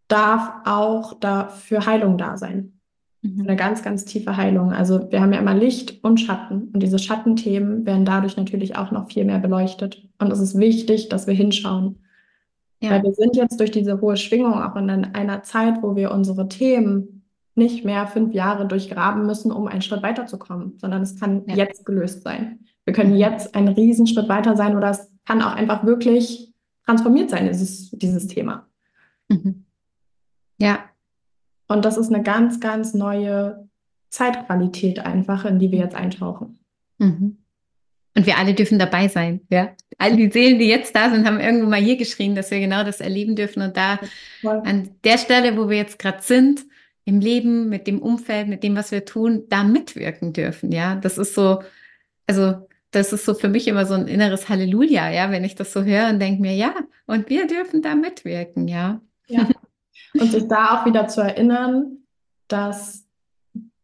[0.08, 2.77] darf auch dafür Heilung da sein.
[3.22, 3.42] Mhm.
[3.42, 4.72] Eine ganz, ganz tiefe Heilung.
[4.72, 8.92] Also wir haben ja immer Licht und Schatten und diese Schattenthemen werden dadurch natürlich auch
[8.92, 10.06] noch viel mehr beleuchtet.
[10.18, 11.98] Und es ist wichtig, dass wir hinschauen.
[12.80, 12.90] Ja.
[12.90, 16.48] Weil wir sind jetzt durch diese hohe Schwingung auch in einer Zeit, wo wir unsere
[16.48, 17.24] Themen
[17.56, 21.56] nicht mehr fünf Jahre durchgraben müssen, um einen Schritt weiterzukommen, sondern es kann ja.
[21.56, 22.60] jetzt gelöst sein.
[22.84, 23.18] Wir können mhm.
[23.18, 26.54] jetzt einen Riesenschritt weiter sein oder es kann auch einfach wirklich
[26.86, 28.66] transformiert sein, dieses, dieses Thema.
[29.28, 29.64] Mhm.
[30.58, 30.78] Ja,
[31.68, 33.68] und das ist eine ganz, ganz neue
[34.10, 36.58] Zeitqualität einfach, in die wir jetzt eintauchen.
[36.98, 37.38] Mhm.
[38.16, 39.70] Und wir alle dürfen dabei sein, ja.
[39.98, 42.82] All die Seelen, die jetzt da sind, haben irgendwo mal hier geschrien, dass wir genau
[42.84, 43.62] das erleben dürfen.
[43.62, 44.00] Und da
[44.40, 44.62] Voll.
[44.64, 46.64] an der Stelle, wo wir jetzt gerade sind,
[47.04, 50.96] im Leben, mit dem Umfeld, mit dem, was wir tun, da mitwirken dürfen, ja.
[50.96, 51.62] Das ist so,
[52.26, 55.72] also das ist so für mich immer so ein inneres Halleluja, ja, wenn ich das
[55.72, 56.74] so höre und denke mir, ja,
[57.06, 59.00] und wir dürfen da mitwirken, ja.
[59.26, 59.48] Ja,
[60.20, 61.98] Und sich da auch wieder zu erinnern,
[62.48, 63.06] dass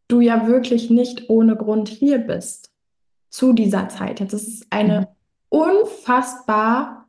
[0.07, 2.71] du ja wirklich nicht ohne Grund hier bist
[3.29, 4.19] zu dieser Zeit.
[4.19, 5.07] Jetzt ist es eine mhm.
[5.49, 7.07] unfassbar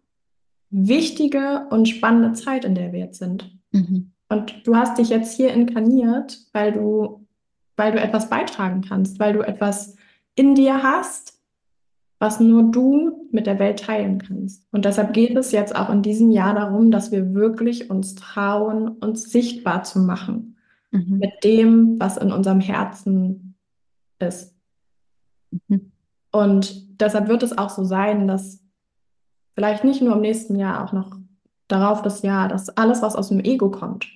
[0.71, 3.57] wichtige und spannende Zeit, in der wir jetzt sind.
[3.73, 4.13] Mhm.
[4.29, 7.27] Und du hast dich jetzt hier inkarniert, weil du,
[7.77, 9.97] weil du etwas beitragen kannst, weil du etwas
[10.35, 11.36] in dir hast,
[12.19, 14.67] was nur du mit der Welt teilen kannst.
[14.73, 18.89] Und deshalb geht es jetzt auch in diesem Jahr darum, dass wir wirklich uns trauen,
[18.89, 20.57] uns sichtbar zu machen
[20.91, 21.19] mhm.
[21.19, 23.57] mit dem, was in unserem Herzen
[24.19, 24.55] ist.
[25.69, 25.93] Mhm.
[26.33, 28.63] Und deshalb wird es auch so sein, dass
[29.55, 31.17] vielleicht nicht nur im nächsten Jahr, auch noch
[31.69, 34.09] darauf das Jahr, dass alles, was aus dem Ego kommt,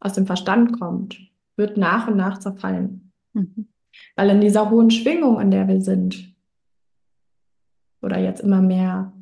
[0.00, 1.18] aus dem Verstand kommt,
[1.56, 3.12] wird nach und nach zerfallen.
[3.32, 3.68] Mhm.
[4.16, 6.33] Weil in dieser hohen Schwingung, in der wir sind,
[8.04, 9.12] oder jetzt immer mehr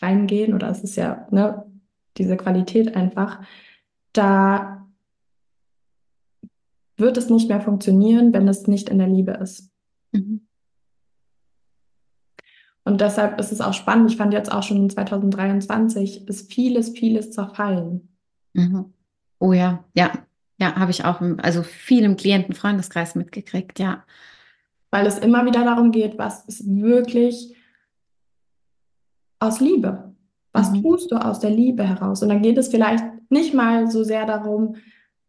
[0.00, 1.64] reingehen, oder es ist ja ne,
[2.16, 3.40] diese Qualität einfach,
[4.12, 4.86] da
[6.96, 9.70] wird es nicht mehr funktionieren, wenn es nicht in der Liebe ist.
[10.12, 10.46] Mhm.
[12.84, 14.10] Und deshalb ist es auch spannend.
[14.10, 18.08] Ich fand jetzt auch schon 2023 ist vieles, vieles zerfallen.
[18.54, 18.94] Mhm.
[19.38, 20.10] Oh ja, ja,
[20.58, 24.04] ja, habe ich auch, also viel im Klienten-Freundeskreis mitgekriegt, ja.
[24.90, 27.54] Weil es immer wieder darum geht, was ist wirklich
[29.38, 30.14] aus Liebe.
[30.52, 30.82] Was mhm.
[30.82, 32.22] tust du aus der Liebe heraus?
[32.22, 34.76] Und dann geht es vielleicht nicht mal so sehr darum,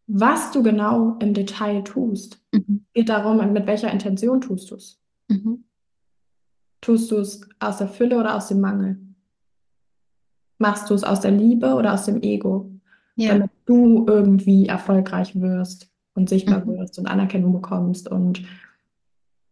[0.08, 2.42] was du genau im Detail tust.
[2.52, 2.86] Mhm.
[2.88, 5.00] Es geht darum, mit welcher Intention tust du es.
[5.28, 5.66] Mhm.
[6.82, 8.98] Tust du es aus der Fülle oder aus dem Mangel?
[10.58, 12.72] Machst du es aus der Liebe oder aus dem Ego?
[13.16, 13.34] Ja.
[13.34, 16.78] Damit du irgendwie erfolgreich wirst und sichtbar mhm.
[16.78, 18.44] wirst und Anerkennung bekommst und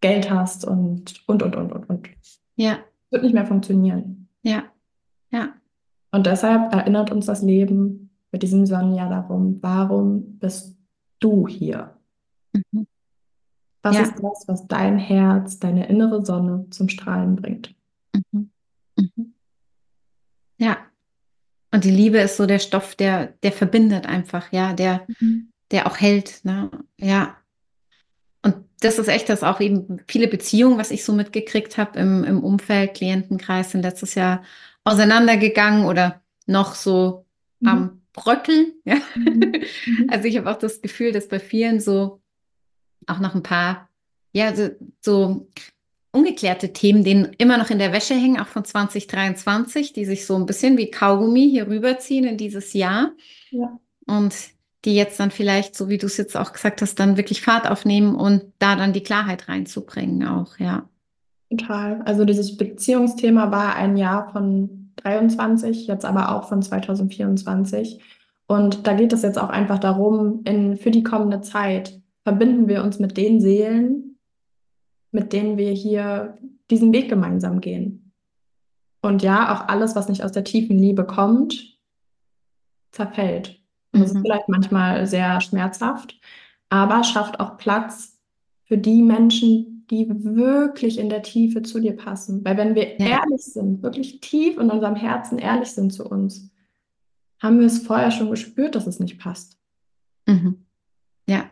[0.02, 2.10] Geld hast und, und, und, und, und, und.
[2.56, 2.80] Ja.
[3.12, 4.27] Wird nicht mehr funktionieren.
[4.48, 4.64] Ja,
[5.32, 5.54] ja.
[6.12, 10.78] Und deshalb erinnert uns das Leben mit diesem Sonnenjahr darum, warum bist
[11.20, 11.98] du hier?
[12.54, 12.88] Mhm.
[13.84, 14.02] Was ja.
[14.04, 17.76] ist das, was dein Herz, deine innere Sonne zum Strahlen bringt?
[18.14, 18.52] Mhm.
[18.98, 19.34] Mhm.
[20.58, 20.78] Ja.
[21.72, 25.52] Und die Liebe ist so der Stoff, der, der verbindet einfach, ja, der, mhm.
[25.72, 26.72] der auch hält, ne?
[26.98, 27.36] Ja.
[28.48, 32.24] Und das ist echt, dass auch eben viele Beziehungen, was ich so mitgekriegt habe im,
[32.24, 34.42] im Umfeld, Klientenkreis, sind letztes Jahr
[34.86, 37.26] auseinandergegangen oder noch so
[37.60, 37.68] mhm.
[37.68, 38.74] am Bröckeln.
[38.86, 38.96] Ja?
[39.16, 39.52] Mhm.
[40.10, 42.22] Also ich habe auch das Gefühl, dass bei vielen so
[43.06, 43.90] auch noch ein paar,
[44.32, 44.70] ja, so,
[45.02, 45.50] so
[46.12, 50.36] ungeklärte Themen, die immer noch in der Wäsche hängen, auch von 2023, die sich so
[50.36, 53.12] ein bisschen wie Kaugummi hier rüberziehen in dieses Jahr.
[53.52, 53.78] Ja.
[54.06, 54.34] Und
[54.88, 57.70] die jetzt dann vielleicht, so wie du es jetzt auch gesagt hast, dann wirklich Fahrt
[57.70, 60.88] aufnehmen und da dann die Klarheit reinzubringen auch, ja.
[61.50, 62.02] Total.
[62.04, 68.02] Also dieses Beziehungsthema war ein Jahr von 23, jetzt aber auch von 2024.
[68.48, 72.82] Und da geht es jetzt auch einfach darum, in, für die kommende Zeit verbinden wir
[72.82, 74.18] uns mit den Seelen,
[75.12, 76.38] mit denen wir hier
[76.72, 78.14] diesen Weg gemeinsam gehen.
[79.02, 81.78] Und ja, auch alles, was nicht aus der tiefen Liebe kommt,
[82.92, 83.60] zerfällt.
[83.92, 84.22] Das ist mhm.
[84.22, 86.20] vielleicht manchmal sehr schmerzhaft,
[86.70, 88.20] aber schafft auch Platz
[88.66, 92.44] für die Menschen, die wirklich in der Tiefe zu dir passen.
[92.44, 93.22] Weil wenn wir ja.
[93.22, 96.52] ehrlich sind, wirklich tief in unserem Herzen ehrlich sind zu uns,
[97.42, 99.58] haben wir es vorher schon gespürt, dass es nicht passt.
[100.26, 100.66] Mhm.
[101.28, 101.46] Ja.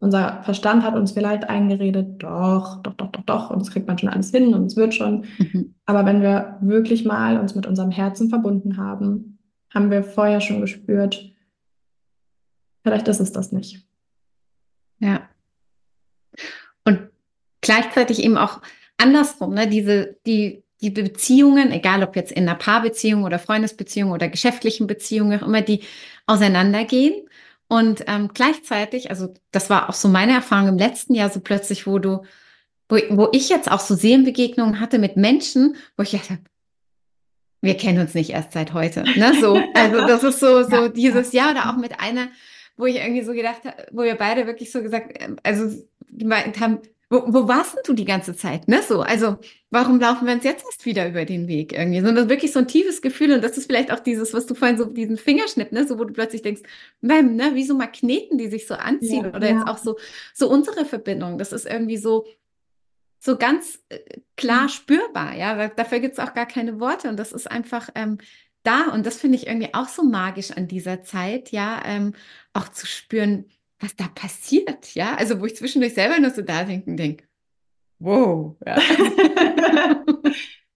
[0.00, 3.98] Unser Verstand hat uns vielleicht eingeredet, doch, doch, doch, doch, doch, und das kriegt man
[3.98, 5.24] schon alles hin und es wird schon.
[5.38, 5.74] Mhm.
[5.86, 9.38] Aber wenn wir wirklich mal uns mit unserem Herzen verbunden haben,
[9.74, 11.32] haben wir vorher schon gespürt,
[12.88, 13.84] vielleicht ist es das nicht.
[14.98, 15.28] Ja.
[16.84, 17.10] Und
[17.60, 18.60] gleichzeitig eben auch
[18.96, 19.68] andersrum, ne?
[19.68, 25.40] Diese, die, die Beziehungen, egal ob jetzt in einer Paarbeziehung oder Freundesbeziehung oder geschäftlichen Beziehungen,
[25.40, 25.82] auch immer die
[26.26, 27.28] auseinandergehen.
[27.68, 31.86] Und ähm, gleichzeitig, also das war auch so meine Erfahrung im letzten Jahr, so plötzlich,
[31.86, 32.22] wo du,
[32.88, 36.38] wo, wo ich jetzt auch so Seelenbegegnungen hatte mit Menschen, wo ich dachte,
[37.60, 39.02] wir kennen uns nicht erst seit heute.
[39.02, 39.34] Ne?
[39.40, 42.28] So, also das ist so, so ja, dieses Jahr oder auch mit einer,
[42.78, 45.76] wo ich irgendwie so gedacht habe, wo wir beide wirklich so gesagt, ähm, also
[46.08, 46.78] gemeint haben,
[47.10, 48.68] wo, wo warst denn du die ganze Zeit?
[48.68, 48.82] Ne?
[48.82, 49.38] So, also
[49.70, 52.00] warum laufen wir uns jetzt erst wieder über den Weg irgendwie?
[52.00, 54.76] Sondern wirklich so ein tiefes Gefühl und das ist vielleicht auch dieses, was du vorhin
[54.76, 56.62] so diesen Fingerschnitt, ne, so wo du plötzlich denkst,
[57.00, 59.58] Mem, ne, wie so Magneten, die sich so anziehen ja, oder ja.
[59.58, 59.96] jetzt auch so
[60.34, 61.38] so unsere Verbindung.
[61.38, 62.26] Das ist irgendwie so
[63.20, 63.98] so ganz äh,
[64.36, 64.68] klar mhm.
[64.68, 65.68] spürbar, ja.
[65.68, 68.18] Dafür gibt es auch gar keine Worte und das ist einfach ähm,
[68.68, 72.12] da und das finde ich irgendwie auch so magisch an dieser Zeit, ja, ähm,
[72.52, 73.46] auch zu spüren
[73.80, 75.14] was da passiert, ja.
[75.16, 77.24] Also wo ich zwischendurch selber nur so da denken denke,
[77.98, 78.56] wow.
[78.66, 78.78] Ja.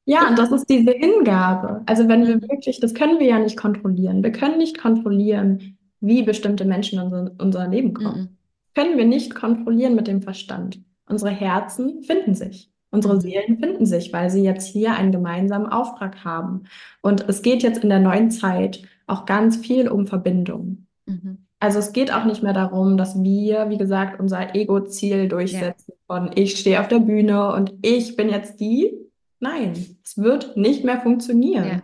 [0.05, 1.83] ja, und das ist diese Hingabe.
[1.87, 4.22] Also wenn wir wirklich, das können wir ja nicht kontrollieren.
[4.22, 8.20] Wir können nicht kontrollieren, wie bestimmte Menschen in unser, unser Leben kommen.
[8.20, 8.37] Mhm.
[8.74, 10.81] Können wir nicht kontrollieren mit dem Verstand.
[11.07, 12.72] Unsere Herzen finden sich.
[12.92, 13.20] Unsere mhm.
[13.20, 16.64] Seelen finden sich, weil sie jetzt hier einen gemeinsamen Auftrag haben.
[17.00, 20.87] Und es geht jetzt in der neuen Zeit auch ganz viel um Verbindung.
[21.07, 21.38] Mhm.
[21.59, 25.94] Also es geht auch nicht mehr darum, dass wir, wie gesagt, unser Ego-Ziel durchsetzen ja.
[26.07, 28.92] von ich stehe auf der Bühne und ich bin jetzt die.
[29.40, 29.72] Nein,
[30.05, 31.64] es wird nicht mehr funktionieren.
[31.64, 31.83] Ja.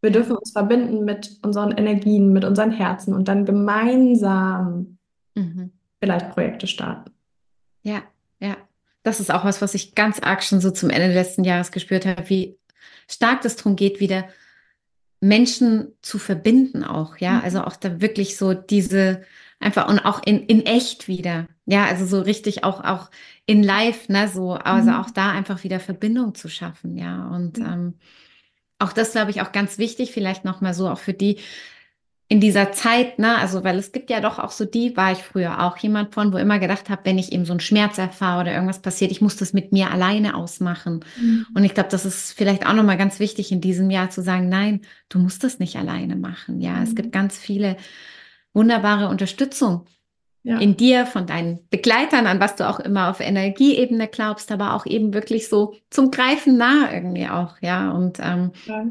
[0.00, 4.96] Wir dürfen uns verbinden mit unseren Energien, mit unseren Herzen und dann gemeinsam
[5.34, 5.72] mhm.
[6.00, 7.10] vielleicht Projekte starten.
[7.82, 8.02] Ja, ja.
[9.02, 12.06] Das ist auch was, was ich ganz arg schon so zum Ende letzten Jahres gespürt
[12.06, 12.58] habe, wie
[13.08, 14.28] stark das darum geht, wieder
[15.20, 17.44] Menschen zu verbinden auch, ja, mhm.
[17.44, 19.22] also auch da wirklich so diese
[19.58, 23.10] einfach und auch in, in echt wieder, ja, also so richtig auch, auch
[23.44, 24.96] in live, ne, so, also mhm.
[24.96, 27.66] auch da einfach wieder Verbindung zu schaffen, ja, und mhm.
[27.66, 27.94] ähm,
[28.78, 31.38] auch das glaube ich auch ganz wichtig, vielleicht nochmal so auch für die,
[32.32, 35.18] in dieser Zeit, ne, also weil es gibt ja doch auch so die, war ich
[35.18, 38.42] früher auch jemand von, wo immer gedacht habe, wenn ich eben so einen Schmerz erfahre
[38.42, 41.04] oder irgendwas passiert, ich muss das mit mir alleine ausmachen.
[41.20, 41.46] Mhm.
[41.54, 44.48] Und ich glaube, das ist vielleicht auch nochmal ganz wichtig in diesem Jahr zu sagen,
[44.48, 46.60] nein, du musst das nicht alleine machen.
[46.60, 46.82] Ja, mhm.
[46.84, 47.76] es gibt ganz viele
[48.52, 49.86] wunderbare Unterstützung
[50.44, 50.56] ja.
[50.58, 54.86] in dir, von deinen Begleitern, an was du auch immer auf Energieebene glaubst, aber auch
[54.86, 57.90] eben wirklich so zum Greifen nah irgendwie auch, ja.
[57.90, 58.86] Und ähm, ja.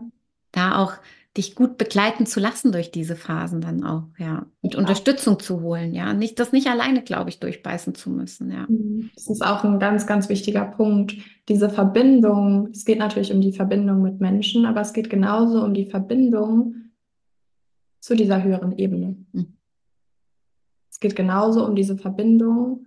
[0.52, 0.96] da auch
[1.40, 4.46] dich gut begleiten zu lassen durch diese Phasen dann auch, ja.
[4.62, 4.80] Und ja.
[4.80, 6.14] Unterstützung zu holen, ja.
[6.14, 8.66] Nicht, das nicht alleine, glaube ich, durchbeißen zu müssen, ja.
[8.68, 9.10] Mhm.
[9.16, 11.16] Das ist auch ein ganz, ganz wichtiger Punkt.
[11.48, 15.74] Diese Verbindung, es geht natürlich um die Verbindung mit Menschen, aber es geht genauso um
[15.74, 16.76] die Verbindung
[18.02, 19.16] zu dieser höheren Ebene.
[19.32, 19.58] Mhm.
[20.92, 22.86] Es geht genauso um diese Verbindung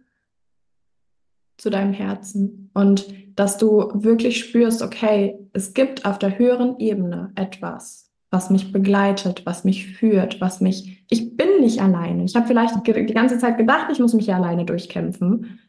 [1.57, 7.33] zu deinem Herzen und dass du wirklich spürst, okay, es gibt auf der höheren Ebene
[7.35, 12.25] etwas, was mich begleitet, was mich führt, was mich, ich bin nicht alleine.
[12.25, 15.61] Ich habe vielleicht die ganze Zeit gedacht, ich muss mich hier alleine durchkämpfen.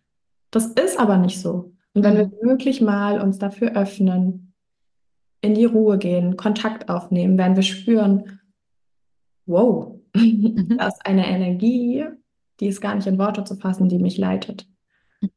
[0.49, 1.73] Das ist aber nicht so.
[1.93, 2.31] Und wenn wir mhm.
[2.41, 4.53] wirklich mal uns dafür öffnen,
[5.41, 8.39] in die Ruhe gehen, Kontakt aufnehmen, werden wir spüren,
[9.45, 10.75] wow, mhm.
[10.77, 12.05] das ist eine Energie,
[12.61, 14.69] die ist gar nicht in Worte zu fassen, die mich leitet.
[15.19, 15.29] Mhm.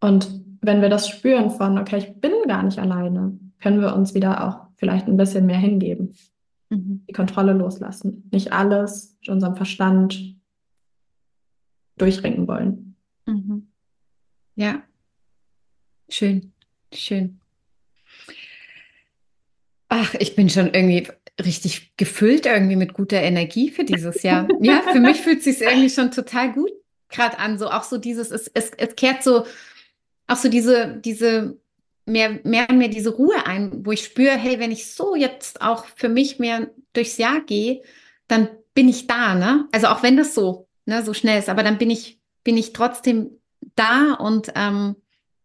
[0.00, 4.14] Und wenn wir das spüren von, okay, ich bin gar nicht alleine, können wir uns
[4.14, 6.14] wieder auch vielleicht ein bisschen mehr hingeben.
[6.70, 7.04] Mhm.
[7.08, 8.28] Die Kontrolle loslassen.
[8.32, 10.36] Nicht alles mit unserem Verstand
[11.96, 12.96] durchringen wollen.
[13.26, 13.68] Mhm.
[14.54, 14.82] Ja,
[16.08, 16.52] schön.
[16.92, 17.40] schön.
[19.88, 21.08] Ach, ich bin schon irgendwie
[21.40, 24.48] richtig gefüllt irgendwie mit guter Energie für dieses Jahr.
[24.60, 26.70] Ja, für mich fühlt es sich irgendwie schon total gut
[27.08, 27.58] gerade an.
[27.58, 29.44] So auch so dieses, es, es, es kehrt so
[30.26, 31.58] auch so diese, diese
[32.08, 35.62] mehr, mehr und mehr diese Ruhe ein, wo ich spüre, hey, wenn ich so jetzt
[35.62, 37.82] auch für mich mehr durchs Jahr gehe,
[38.26, 39.68] dann bin ich da, ne?
[39.72, 42.72] Also auch wenn das so, ne, so schnell ist, aber dann bin ich, bin ich
[42.72, 43.30] trotzdem
[43.74, 44.96] da und ähm,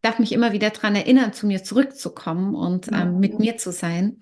[0.02, 4.22] darf mich immer wieder daran erinnern, zu mir zurückzukommen und ähm, mit mir zu sein.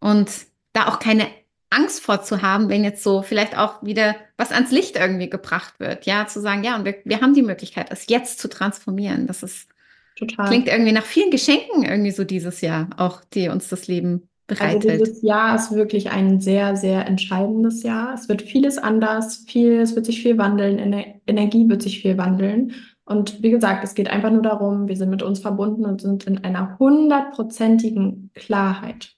[0.00, 0.30] Und
[0.72, 1.28] da auch keine
[1.70, 6.04] Angst vorzuhaben, wenn jetzt so vielleicht auch wieder was ans Licht irgendwie gebracht wird.
[6.04, 9.26] Ja, zu sagen, ja, und wir, wir haben die Möglichkeit, es jetzt zu transformieren.
[9.26, 9.68] Das ist
[10.16, 10.46] Total.
[10.46, 14.90] klingt irgendwie nach vielen Geschenken irgendwie so dieses Jahr, auch die uns das Leben bereitet.
[14.90, 18.14] Also dieses Jahr ist wirklich ein sehr, sehr entscheidendes Jahr.
[18.14, 22.18] Es wird vieles anders, viel, es wird sich viel wandeln, Ener Energie wird sich viel
[22.18, 22.72] wandeln.
[23.04, 26.24] Und wie gesagt, es geht einfach nur darum, wir sind mit uns verbunden und sind
[26.24, 29.16] in einer hundertprozentigen Klarheit.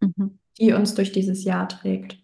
[0.00, 2.18] Mhm die uns durch dieses Jahr trägt.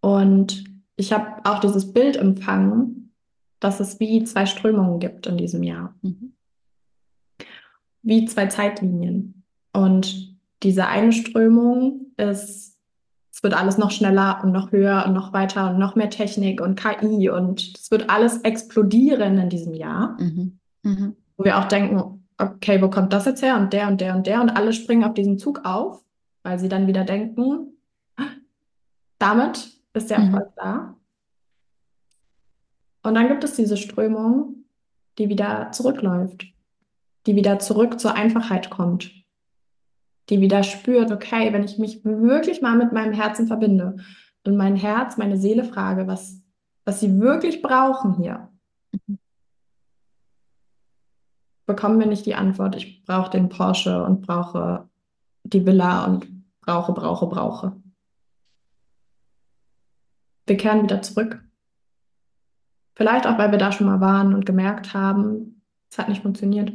[0.00, 0.64] Und
[0.96, 3.12] ich habe auch dieses Bild empfangen,
[3.60, 5.94] dass es wie zwei Strömungen gibt in diesem Jahr.
[6.02, 6.34] Mhm.
[8.02, 9.44] Wie zwei Zeitlinien.
[9.72, 12.78] Und diese eine Strömung ist,
[13.30, 16.60] es wird alles noch schneller und noch höher und noch weiter und noch mehr Technik
[16.60, 20.16] und KI und es wird alles explodieren in diesem Jahr.
[20.20, 20.58] Mhm.
[20.82, 21.16] Mhm.
[21.36, 23.56] Wo wir auch denken, okay, wo kommt das jetzt her?
[23.56, 26.02] Und der und der und der und alle springen auf diesen Zug auf
[26.42, 27.78] weil sie dann wieder denken,
[29.18, 30.18] damit ist der.
[30.18, 30.56] Erfolg mhm.
[30.56, 30.96] da.
[33.04, 34.64] Und dann gibt es diese Strömung,
[35.18, 36.51] die wieder zurückläuft,
[37.26, 39.12] die wieder zurück zur Einfachheit kommt,
[40.28, 43.96] die wieder spürt, okay, wenn ich mich wirklich mal mit meinem Herzen verbinde
[44.44, 46.42] und mein Herz, meine Seele frage, was,
[46.84, 48.48] was sie wirklich brauchen hier,
[49.06, 49.18] mhm.
[51.66, 54.88] bekommen wir nicht die Antwort, ich brauche den Porsche und brauche
[55.44, 56.26] die Villa und
[56.60, 57.82] brauche, brauche, brauche.
[60.46, 61.42] Wir kehren wieder zurück.
[62.94, 66.72] Vielleicht auch, weil wir da schon mal waren und gemerkt haben, es hat nicht funktioniert.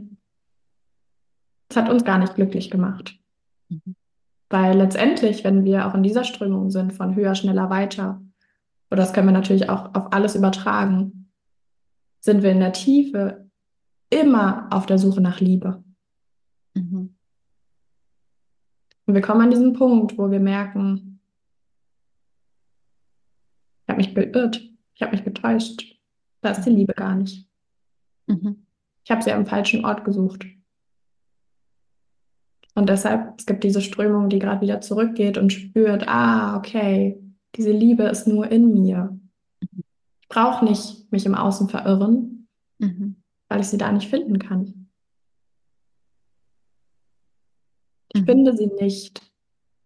[1.70, 3.20] Es hat uns gar nicht glücklich gemacht.
[3.70, 3.96] Mhm.
[4.50, 8.22] Weil letztendlich, wenn wir auch in dieser Strömung sind von höher, schneller, weiter,
[8.90, 11.30] oder das können wir natürlich auch auf alles übertragen,
[12.22, 13.50] sind wir in der Tiefe
[14.10, 15.84] immer auf der Suche nach Liebe.
[16.74, 17.16] Mhm.
[19.06, 21.20] Und wir kommen an diesen Punkt, wo wir merken,
[23.84, 24.62] ich habe mich geirrt,
[24.96, 25.98] ich habe mich getäuscht.
[26.42, 27.50] Da ist die Liebe gar nicht.
[28.28, 28.66] Mhm.
[29.04, 30.46] Ich habe sie am falschen Ort gesucht.
[32.78, 37.20] Und deshalb, es gibt diese Strömung, die gerade wieder zurückgeht und spürt, ah, okay,
[37.56, 39.20] diese Liebe ist nur in mir.
[40.22, 43.16] Ich brauche nicht mich im Außen verirren, mhm.
[43.50, 44.90] weil ich sie da nicht finden kann.
[48.14, 48.26] Ich mhm.
[48.26, 49.24] finde sie nicht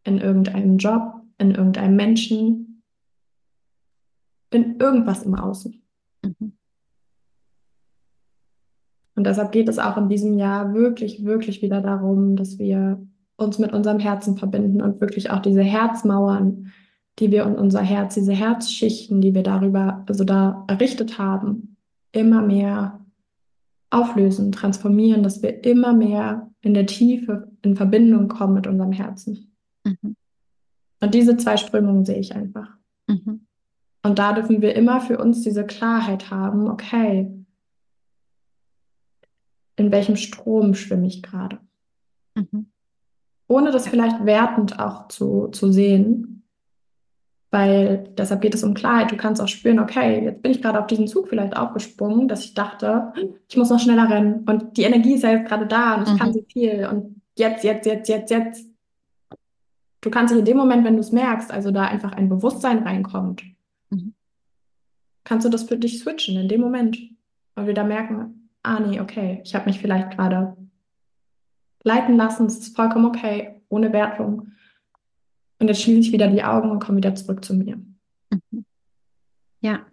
[0.04, 2.84] in irgendeinem Job, in irgendeinem Menschen,
[4.50, 5.82] in irgendwas im Außen.
[6.26, 6.58] Mhm.
[9.22, 13.00] Und deshalb geht es auch in diesem Jahr wirklich, wirklich wieder darum, dass wir
[13.38, 16.72] uns mit unserem Herzen verbinden und wirklich auch diese Herzmauern,
[17.20, 21.78] die wir in unser Herz, diese Herzschichten, die wir darüber, also da errichtet haben,
[22.12, 23.00] immer mehr
[23.92, 29.54] auflösen, transformieren, dass wir immer mehr in der Tiefe in Verbindung kommen mit unserem Herzen.
[29.84, 30.16] Mhm.
[31.00, 32.70] Und diese zwei Strömungen sehe ich einfach.
[33.06, 33.42] Mhm.
[34.02, 37.32] Und da dürfen wir immer für uns diese Klarheit haben, okay,
[39.82, 41.60] in welchem Strom schwimme ich gerade?
[42.36, 42.68] Mhm.
[43.48, 46.44] Ohne das vielleicht wertend auch zu, zu sehen,
[47.50, 49.12] weil deshalb geht es um Klarheit.
[49.12, 52.46] Du kannst auch spüren, okay, jetzt bin ich gerade auf diesen Zug vielleicht aufgesprungen, dass
[52.46, 53.12] ich dachte,
[53.50, 54.46] ich muss noch schneller rennen.
[54.48, 56.18] Und die Energie ist ja jetzt gerade da und ich mhm.
[56.18, 56.88] kann so viel.
[56.90, 58.66] Und jetzt, jetzt, jetzt, jetzt, jetzt.
[60.00, 62.80] Du kannst dich in dem Moment, wenn du es merkst, also da einfach ein Bewusstsein
[62.84, 63.44] reinkommt,
[63.90, 64.14] mhm.
[65.26, 66.98] kannst du das für dich switchen in dem Moment.
[67.56, 70.56] Weil wir da merken, ah nee, okay, ich habe mich vielleicht gerade
[71.84, 74.52] leiten lassen, es ist vollkommen okay, ohne Wertung.
[75.60, 77.78] Und jetzt schließe ich wieder die Augen und komme wieder zurück zu mir.
[78.30, 78.66] Mhm.
[79.62, 79.86] Ja.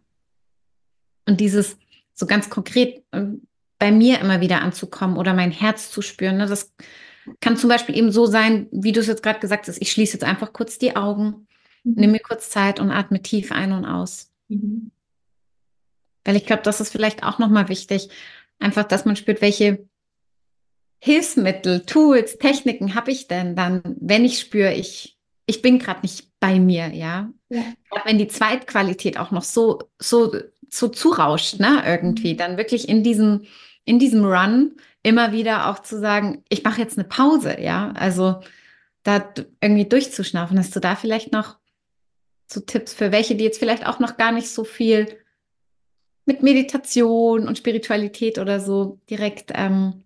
[1.26, 1.76] Und dieses
[2.14, 3.46] so ganz konkret ähm,
[3.78, 6.38] bei mir immer wieder anzukommen oder mein Herz zu spüren.
[6.38, 6.46] Ne?
[6.46, 6.74] Das
[7.40, 10.14] kann zum Beispiel eben so sein, wie du es jetzt gerade gesagt hast, ich schließe
[10.14, 11.46] jetzt einfach kurz die Augen,
[11.84, 11.94] mhm.
[11.94, 14.32] nehme mir kurz Zeit und atme tief ein und aus.
[14.48, 14.90] Mhm.
[16.24, 18.08] Weil ich glaube, das ist vielleicht auch nochmal wichtig,
[18.58, 19.86] einfach, dass man spürt, welche
[21.00, 26.28] Hilfsmittel, Tools, Techniken habe ich denn dann, wenn ich spüre, ich ich bin gerade nicht
[26.40, 27.32] bei mir, ja.
[27.48, 27.62] ja.
[28.04, 30.30] Wenn die Zweitqualität auch noch so, so,
[30.68, 32.36] so zurauscht, ne, irgendwie, mhm.
[32.36, 33.46] dann wirklich in diesem,
[33.84, 38.40] in diesem Run immer wieder auch zu sagen, ich mache jetzt eine Pause, ja, also
[39.04, 39.32] da
[39.62, 40.58] irgendwie durchzuschnaufen.
[40.58, 41.56] Hast du da vielleicht noch
[42.46, 45.06] so Tipps für welche, die jetzt vielleicht auch noch gar nicht so viel
[46.28, 50.04] mit Meditation und Spiritualität oder so direkt ähm,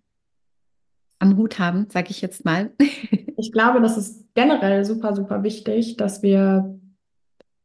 [1.19, 2.71] am Hut haben, sage ich jetzt mal.
[3.37, 6.79] ich glaube, das ist generell super, super wichtig, dass wir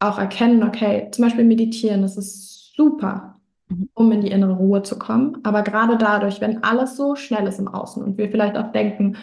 [0.00, 3.36] auch erkennen, okay, zum Beispiel meditieren, das ist super,
[3.68, 3.88] mhm.
[3.94, 5.38] um in die innere Ruhe zu kommen.
[5.44, 9.16] Aber gerade dadurch, wenn alles so schnell ist im Außen und wir vielleicht auch denken,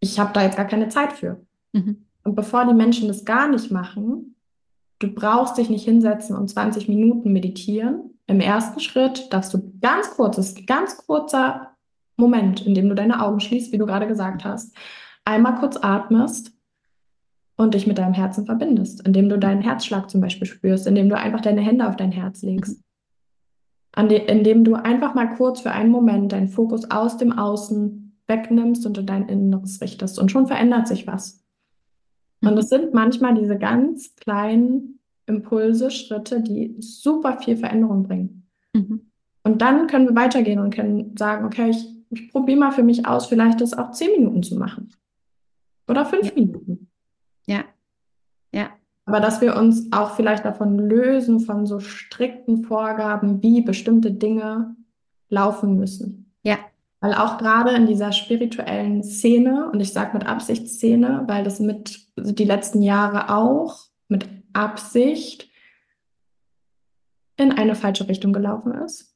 [0.00, 1.42] ich habe da jetzt gar keine Zeit für.
[1.74, 2.06] Mhm.
[2.24, 4.34] Und bevor die Menschen das gar nicht machen,
[4.98, 10.10] du brauchst dich nicht hinsetzen und 20 Minuten meditieren, im ersten Schritt darfst du ganz
[10.10, 11.76] kurz, das ist ein ganz kurzer
[12.16, 14.76] Moment, in dem du deine Augen schließt, wie du gerade gesagt hast,
[15.24, 16.52] einmal kurz atmest
[17.56, 21.16] und dich mit deinem Herzen verbindest, indem du deinen Herzschlag zum Beispiel spürst, indem du
[21.16, 22.82] einfach deine Hände auf dein Herz legst.
[23.96, 28.98] indem du einfach mal kurz für einen Moment deinen Fokus aus dem Außen wegnimmst und
[28.98, 30.18] in dein Inneres richtest.
[30.18, 31.42] Und schon verändert sich was.
[32.42, 34.95] Und es sind manchmal diese ganz kleinen
[35.26, 38.48] Impulse, Schritte, die super viel Veränderung bringen.
[38.72, 39.10] Mhm.
[39.42, 43.06] Und dann können wir weitergehen und können sagen, okay, ich, ich probiere mal für mich
[43.06, 44.90] aus, vielleicht das auch zehn Minuten zu machen.
[45.88, 46.32] Oder fünf ja.
[46.34, 46.90] Minuten.
[47.46, 47.64] Ja.
[48.52, 48.70] Ja.
[49.04, 54.74] Aber dass wir uns auch vielleicht davon lösen, von so strikten Vorgaben, wie bestimmte Dinge
[55.28, 56.32] laufen müssen.
[56.42, 56.58] Ja.
[57.00, 62.08] Weil auch gerade in dieser spirituellen Szene, und ich sage mit Absichtsszene, weil das mit
[62.16, 65.50] die letzten Jahre auch mit Absicht
[67.36, 69.14] in eine falsche Richtung gelaufen ist.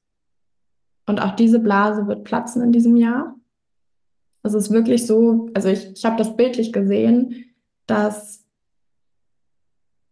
[1.06, 3.34] Und auch diese Blase wird platzen in diesem Jahr.
[4.42, 7.46] Es ist wirklich so, also ich, ich habe das bildlich gesehen,
[7.86, 8.46] dass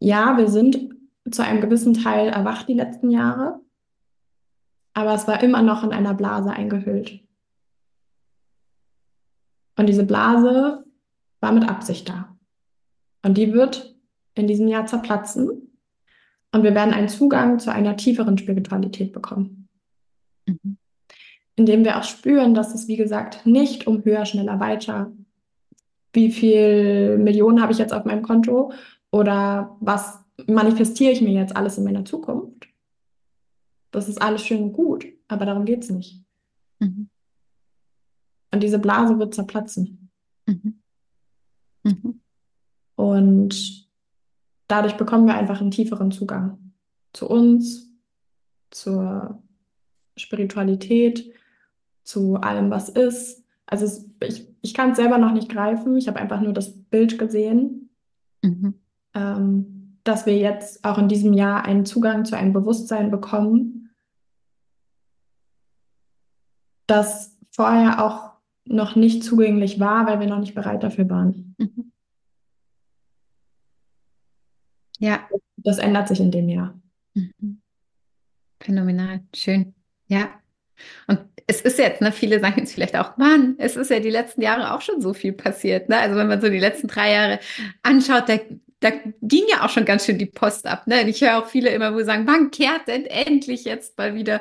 [0.00, 0.94] ja, wir sind
[1.30, 3.60] zu einem gewissen Teil erwacht die letzten Jahre,
[4.94, 7.20] aber es war immer noch in einer Blase eingehüllt.
[9.76, 10.84] Und diese Blase
[11.40, 12.36] war mit Absicht da.
[13.22, 13.97] Und die wird
[14.38, 15.68] in diesem Jahr zerplatzen
[16.52, 19.68] und wir werden einen Zugang zu einer tieferen Spiritualität bekommen.
[20.46, 20.78] Mhm.
[21.56, 25.12] Indem wir auch spüren, dass es, wie gesagt, nicht um höher, schneller, weiter,
[26.12, 28.72] wie viel Millionen habe ich jetzt auf meinem Konto
[29.10, 32.68] oder was manifestiere ich mir jetzt alles in meiner Zukunft.
[33.90, 36.22] Das ist alles schön und gut, aber darum geht es nicht.
[36.78, 37.08] Mhm.
[38.52, 40.10] Und diese Blase wird zerplatzen.
[40.46, 40.80] Mhm.
[41.82, 42.20] Mhm.
[42.96, 43.87] Und
[44.68, 46.72] dadurch bekommen wir einfach einen tieferen Zugang
[47.12, 47.90] zu uns,
[48.70, 49.42] zur
[50.16, 51.32] Spiritualität,
[52.04, 53.44] zu allem, was ist.
[53.66, 55.96] Also es, ich, ich kann es selber noch nicht greifen.
[55.96, 57.90] Ich habe einfach nur das Bild gesehen,
[58.42, 58.74] mhm.
[59.14, 63.90] ähm, dass wir jetzt auch in diesem Jahr einen Zugang zu einem Bewusstsein bekommen,
[66.86, 68.32] das vorher auch
[68.64, 71.54] noch nicht zugänglich war, weil wir noch nicht bereit dafür waren.
[71.58, 71.92] Mhm.
[74.98, 75.28] Ja.
[75.56, 76.80] Das ändert sich in dem Jahr.
[77.14, 77.60] Mhm.
[78.60, 79.74] Phänomenal, schön.
[80.06, 80.30] Ja.
[81.06, 84.10] Und es ist jetzt, ne, viele sagen jetzt vielleicht auch, Mann, es ist ja die
[84.10, 85.88] letzten Jahre auch schon so viel passiert.
[85.88, 85.98] Ne?
[85.98, 87.40] Also wenn man so die letzten drei Jahre
[87.82, 88.38] anschaut, da,
[88.80, 88.90] da
[89.22, 90.86] ging ja auch schon ganz schön die Post ab.
[90.86, 91.02] Ne?
[91.02, 94.40] Und ich höre auch viele immer, wo sagen, wann kehrt denn endlich jetzt mal wieder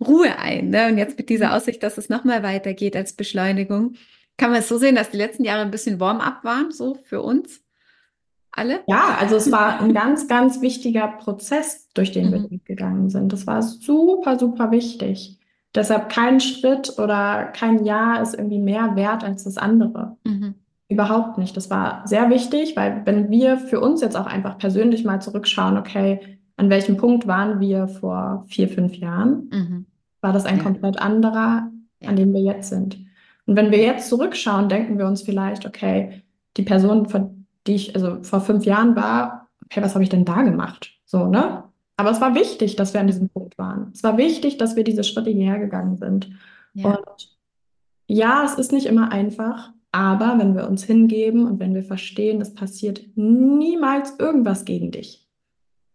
[0.00, 0.70] Ruhe ein?
[0.70, 0.88] Ne?
[0.88, 1.52] Und jetzt mit dieser mhm.
[1.52, 3.94] Aussicht, dass es nochmal weitergeht als Beschleunigung,
[4.36, 7.22] kann man es so sehen, dass die letzten Jahre ein bisschen Warm-up waren, so für
[7.22, 7.62] uns
[8.56, 8.80] alle?
[8.86, 12.50] Ja, also es war ein ganz, ganz wichtiger Prozess, durch den mhm.
[12.50, 13.32] wir gegangen sind.
[13.32, 15.38] Das war super, super wichtig.
[15.74, 20.16] Deshalb kein Schritt oder kein Jahr ist irgendwie mehr wert als das andere.
[20.24, 20.54] Mhm.
[20.88, 21.56] Überhaupt nicht.
[21.56, 25.76] Das war sehr wichtig, weil wenn wir für uns jetzt auch einfach persönlich mal zurückschauen,
[25.76, 29.86] okay, an welchem Punkt waren wir vor vier, fünf Jahren, mhm.
[30.20, 30.62] war das ein ja.
[30.62, 32.08] komplett anderer, ja.
[32.08, 32.98] an dem wir jetzt sind.
[33.46, 36.22] Und wenn wir jetzt zurückschauen, denken wir uns vielleicht, okay,
[36.56, 37.35] die Person, von
[37.66, 40.92] die ich also vor fünf Jahren war, okay, was habe ich denn da gemacht?
[41.04, 41.64] So, ne?
[41.96, 43.90] Aber es war wichtig, dass wir an diesem Punkt waren.
[43.94, 46.30] Es war wichtig, dass wir diese Schritte hierher gegangen sind.
[46.74, 46.90] Ja.
[46.90, 47.36] Und
[48.06, 52.40] ja, es ist nicht immer einfach, aber wenn wir uns hingeben und wenn wir verstehen,
[52.40, 55.26] es passiert niemals irgendwas gegen dich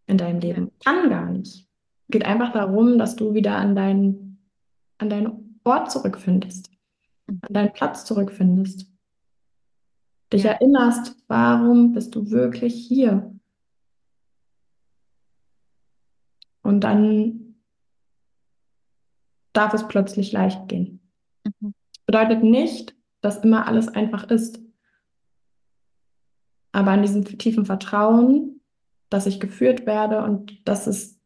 [0.07, 0.91] in deinem Leben, ja.
[0.91, 1.67] kann gar nicht.
[2.07, 4.39] Es geht einfach darum, dass du wieder an deinen,
[4.97, 6.71] an deinen Ort zurückfindest,
[7.27, 8.90] an deinen Platz zurückfindest
[10.31, 10.51] dich ja.
[10.51, 13.33] erinnerst, warum bist du wirklich hier?
[16.63, 17.55] Und dann
[19.53, 21.01] darf es plötzlich leicht gehen.
[21.59, 21.73] Mhm.
[22.05, 24.59] Bedeutet nicht, dass immer alles einfach ist.
[26.71, 28.61] Aber an diesem tiefen Vertrauen,
[29.09, 31.19] dass ich geführt werde und dass es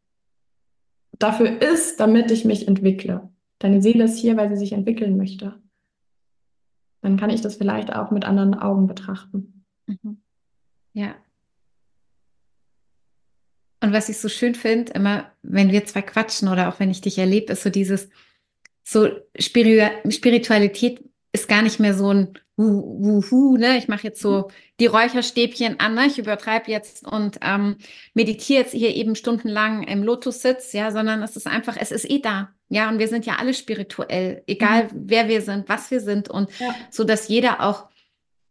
[1.19, 3.29] dafür ist, damit ich mich entwickle.
[3.59, 5.61] Deine Seele ist hier, weil sie sich entwickeln möchte.
[7.05, 9.63] Dann kann ich das vielleicht auch mit anderen Augen betrachten.
[9.85, 10.17] Mhm.
[10.93, 11.13] Ja.
[13.79, 17.01] Und was ich so schön finde, immer, wenn wir zwei quatschen oder auch wenn ich
[17.01, 18.09] dich erlebe, ist so dieses,
[18.83, 23.77] so Spiritualität ist gar nicht mehr so ein Wuhu, ne?
[23.77, 24.49] Ich mache jetzt so
[24.79, 26.07] die Räucherstäbchen an, ne?
[26.07, 27.77] Ich übertreibe jetzt und ähm,
[28.13, 32.19] meditiere jetzt hier eben stundenlang im Lotussitz, ja, sondern es ist einfach, es ist eh
[32.19, 34.89] da, ja, und wir sind ja alle spirituell, egal mhm.
[35.05, 36.73] wer wir sind, was wir sind und ja.
[36.89, 37.87] so, dass jeder auch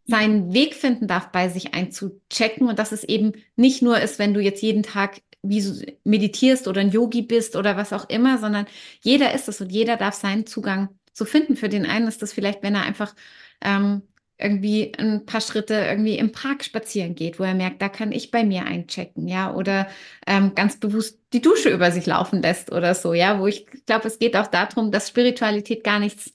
[0.07, 4.35] seinen Weg finden darf, bei sich einzuchecken und dass es eben nicht nur ist, wenn
[4.35, 8.67] du jetzt jeden Tag wie meditierst oder ein Yogi bist oder was auch immer, sondern
[9.01, 11.57] jeder ist es und jeder darf seinen Zugang zu finden.
[11.57, 13.15] Für den einen ist das vielleicht, wenn er einfach
[13.61, 14.03] ähm,
[14.39, 18.31] irgendwie ein paar Schritte irgendwie im Park spazieren geht, wo er merkt, da kann ich
[18.31, 19.89] bei mir einchecken, ja, oder
[20.27, 24.09] ähm, ganz bewusst die Dusche über sich laufen lässt oder so, ja, wo ich glaube,
[24.09, 26.35] es geht auch darum, dass Spiritualität gar nichts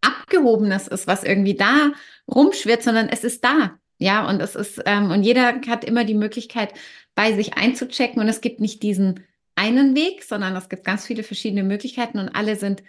[0.00, 1.92] Abgehobenes ist, was irgendwie da
[2.28, 6.14] rumschwirrt, sondern es ist da, ja, und es ist, ähm, und jeder hat immer die
[6.14, 6.72] Möglichkeit,
[7.14, 9.24] bei sich einzuchecken und es gibt nicht diesen
[9.56, 12.82] einen Weg, sondern es gibt ganz viele verschiedene Möglichkeiten und alle sind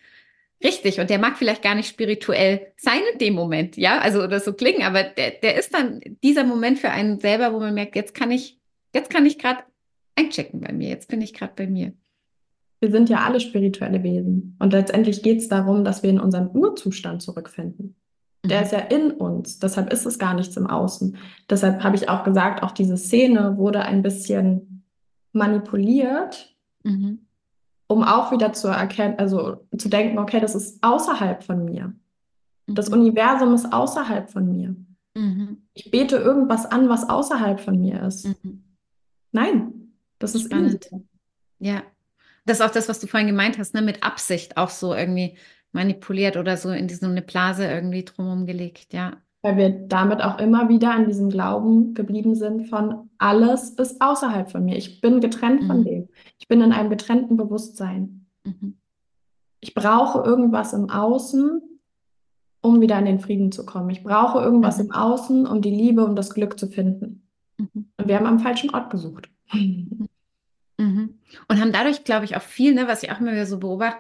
[0.64, 4.40] Richtig, und der mag vielleicht gar nicht spirituell sein in dem Moment, ja, also oder
[4.40, 7.96] so klingen, aber der, der ist dann dieser Moment für einen selber, wo man merkt,
[7.96, 8.60] jetzt kann ich,
[8.94, 9.60] jetzt kann ich gerade
[10.16, 11.94] einchecken bei mir, jetzt bin ich gerade bei mir.
[12.80, 16.50] Wir sind ja alle spirituelle Wesen und letztendlich geht es darum, dass wir in unseren
[16.56, 17.96] Urzustand zurückfinden.
[18.46, 18.64] Der mhm.
[18.66, 21.18] ist ja in uns, deshalb ist es gar nichts im Außen.
[21.50, 24.84] Deshalb habe ich auch gesagt, auch diese Szene wurde ein bisschen
[25.34, 26.56] manipuliert.
[26.84, 27.25] Mhm
[27.88, 31.94] um auch wieder zu erkennen, also zu denken, okay, das ist außerhalb von mir.
[32.68, 33.00] Das mhm.
[33.02, 34.76] Universum ist außerhalb von mir.
[35.16, 35.64] Mhm.
[35.74, 38.26] Ich bete irgendwas an, was außerhalb von mir ist.
[38.26, 38.64] Mhm.
[39.32, 40.90] Nein, das ist spannend.
[41.60, 41.84] Ja,
[42.46, 43.82] das ist auch das, was du vorhin gemeint hast, ne?
[43.82, 45.38] mit Absicht auch so irgendwie
[45.72, 50.40] manipuliert oder so in so eine Blase irgendwie drumherum gelegt, ja weil wir damit auch
[50.40, 54.76] immer wieder an diesem Glauben geblieben sind von alles ist außerhalb von mir.
[54.76, 55.68] Ich bin getrennt mhm.
[55.68, 56.10] von dem.
[56.40, 58.26] Ich bin in einem getrennten Bewusstsein.
[58.44, 58.78] Mhm.
[59.60, 61.62] Ich brauche irgendwas im Außen,
[62.62, 63.92] um wieder in den Frieden zu kommen.
[63.92, 64.86] Ich brauche irgendwas mhm.
[64.86, 67.28] im Außen, um die Liebe, um das Glück zu finden.
[67.60, 67.92] Mhm.
[67.98, 69.30] Und wir haben am falschen Ort gesucht.
[69.54, 70.08] Mhm.
[70.80, 71.20] Mhm.
[71.48, 74.00] Und haben dadurch, glaube ich, auch viel, ne, was ich auch immer wieder so beobachte,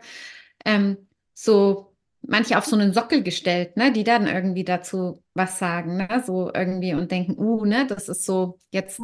[0.66, 0.98] ähm,
[1.36, 1.95] so
[2.28, 6.52] manche auf so einen Sockel gestellt, ne, die dann irgendwie dazu was sagen, ne, so
[6.54, 9.02] irgendwie und denken, uh, ne, das ist so jetzt,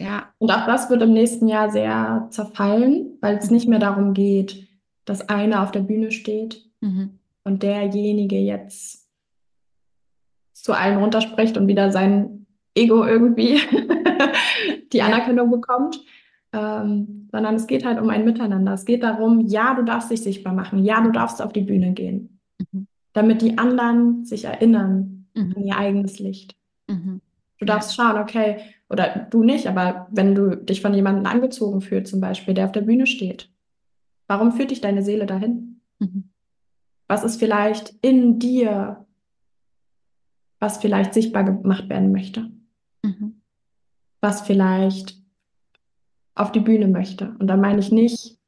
[0.00, 0.32] ja.
[0.38, 4.68] Und auch das wird im nächsten Jahr sehr zerfallen, weil es nicht mehr darum geht,
[5.04, 7.18] dass einer auf der Bühne steht mhm.
[7.44, 9.08] und derjenige jetzt
[10.52, 13.60] zu allen runterspricht und wieder sein Ego irgendwie
[14.92, 16.00] die Anerkennung bekommt,
[16.52, 18.74] ähm, sondern es geht halt um ein Miteinander.
[18.74, 21.92] Es geht darum, ja, du darfst dich sichtbar machen, ja, du darfst auf die Bühne
[21.92, 22.37] gehen.
[22.58, 22.86] Mhm.
[23.12, 25.54] Damit die anderen sich erinnern mhm.
[25.56, 26.56] an ihr eigenes Licht.
[26.88, 27.20] Mhm.
[27.58, 28.04] Du darfst ja.
[28.04, 32.54] schauen, okay, oder du nicht, aber wenn du dich von jemandem angezogen fühlst, zum Beispiel,
[32.54, 33.50] der auf der Bühne steht,
[34.26, 35.80] warum führt dich deine Seele dahin?
[35.98, 36.30] Mhm.
[37.08, 39.06] Was ist vielleicht in dir,
[40.60, 42.50] was vielleicht sichtbar gemacht werden möchte?
[43.02, 43.40] Mhm.
[44.20, 45.18] Was vielleicht
[46.34, 47.34] auf die Bühne möchte.
[47.38, 48.38] Und da meine ich nicht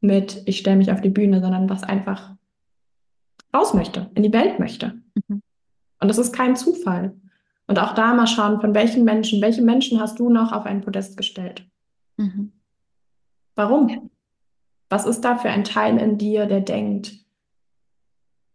[0.00, 2.34] mit, ich stelle mich auf die Bühne, sondern was einfach
[3.54, 5.00] raus möchte, in die Welt möchte.
[5.28, 5.42] Mhm.
[6.00, 7.14] Und das ist kein Zufall.
[7.66, 10.82] Und auch da mal schauen, von welchen Menschen, welche Menschen hast du noch auf ein
[10.82, 11.66] Podest gestellt?
[12.16, 12.52] Mhm.
[13.54, 14.10] Warum?
[14.90, 17.14] Was ist da für ein Teil in dir, der denkt,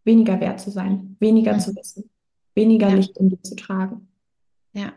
[0.03, 1.59] weniger wert zu sein, weniger mhm.
[1.59, 2.09] zu wissen,
[2.53, 2.95] weniger ja.
[2.95, 4.07] Licht in dir zu tragen?
[4.73, 4.93] Ja.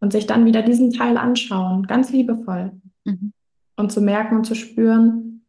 [0.00, 2.72] Und sich dann wieder diesen Teil anschauen, ganz liebevoll.
[3.04, 3.32] Mhm.
[3.76, 5.44] Und zu merken und zu spüren,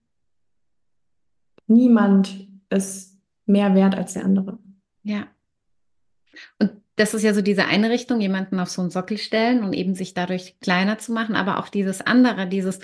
[1.65, 3.16] niemand ist
[3.47, 4.59] mehr wert als der andere.
[5.03, 5.27] Ja.
[6.59, 9.73] Und das ist ja so diese eine Richtung, jemanden auf so einen Sockel stellen und
[9.73, 12.79] eben sich dadurch kleiner zu machen, aber auch dieses andere, dieses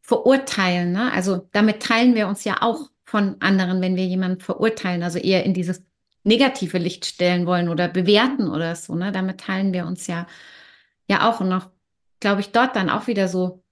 [0.00, 0.92] Verurteilen.
[0.92, 1.12] Ne?
[1.12, 5.44] Also damit teilen wir uns ja auch von anderen, wenn wir jemanden verurteilen, also eher
[5.44, 5.82] in dieses
[6.22, 8.94] negative Licht stellen wollen oder bewerten oder so.
[8.94, 9.12] Ne?
[9.12, 10.26] Damit teilen wir uns ja,
[11.08, 11.70] ja auch und noch,
[12.20, 13.62] glaube ich, dort dann auch wieder so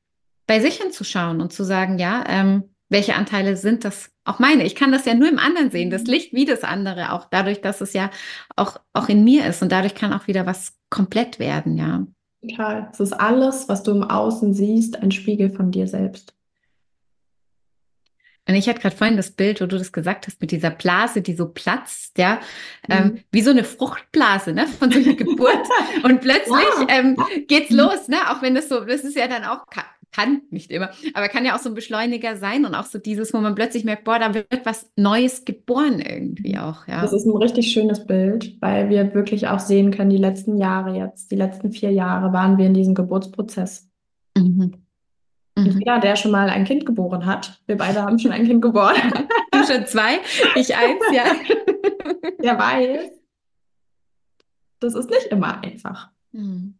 [0.46, 4.64] bei sich hinzuschauen und zu sagen, ja, ähm, welche Anteile sind das auch meine.
[4.64, 6.10] Ich kann das ja nur im anderen sehen, das mhm.
[6.10, 8.10] Licht wie das andere, auch dadurch, dass es ja
[8.54, 12.06] auch, auch in mir ist und dadurch kann auch wieder was komplett werden, ja.
[12.48, 12.88] Total.
[12.92, 16.34] Es ist alles, was du im Außen siehst, ein Spiegel von dir selbst.
[18.48, 21.22] Und ich hatte gerade vorhin das Bild, wo du das gesagt hast, mit dieser Blase,
[21.22, 22.40] die so platzt, ja,
[22.88, 23.16] ähm, mhm.
[23.16, 25.68] ähm, wie so eine Fruchtblase, ne, von so einer Geburt.
[26.02, 26.86] Und plötzlich ja.
[26.88, 27.16] ähm,
[27.46, 29.66] geht's los, ne, auch wenn das so, das ist ja dann auch
[30.12, 33.32] kann nicht immer, aber kann ja auch so ein Beschleuniger sein und auch so dieses,
[33.32, 37.00] wo man plötzlich merkt, boah, da wird was Neues geboren irgendwie auch, ja.
[37.00, 40.96] Das ist ein richtig schönes Bild, weil wir wirklich auch sehen können, die letzten Jahre
[40.96, 43.88] jetzt, die letzten vier Jahre waren wir in diesem Geburtsprozess.
[44.36, 44.74] Mhm.
[45.56, 45.78] Mhm.
[45.78, 48.96] jeder, der schon mal ein Kind geboren hat, wir beide haben schon ein Kind geboren.
[49.52, 50.18] Du schon zwei,
[50.56, 51.24] ich eins, ja.
[52.42, 53.10] Der weiß,
[54.80, 56.10] das ist nicht immer einfach.
[56.32, 56.78] Mhm.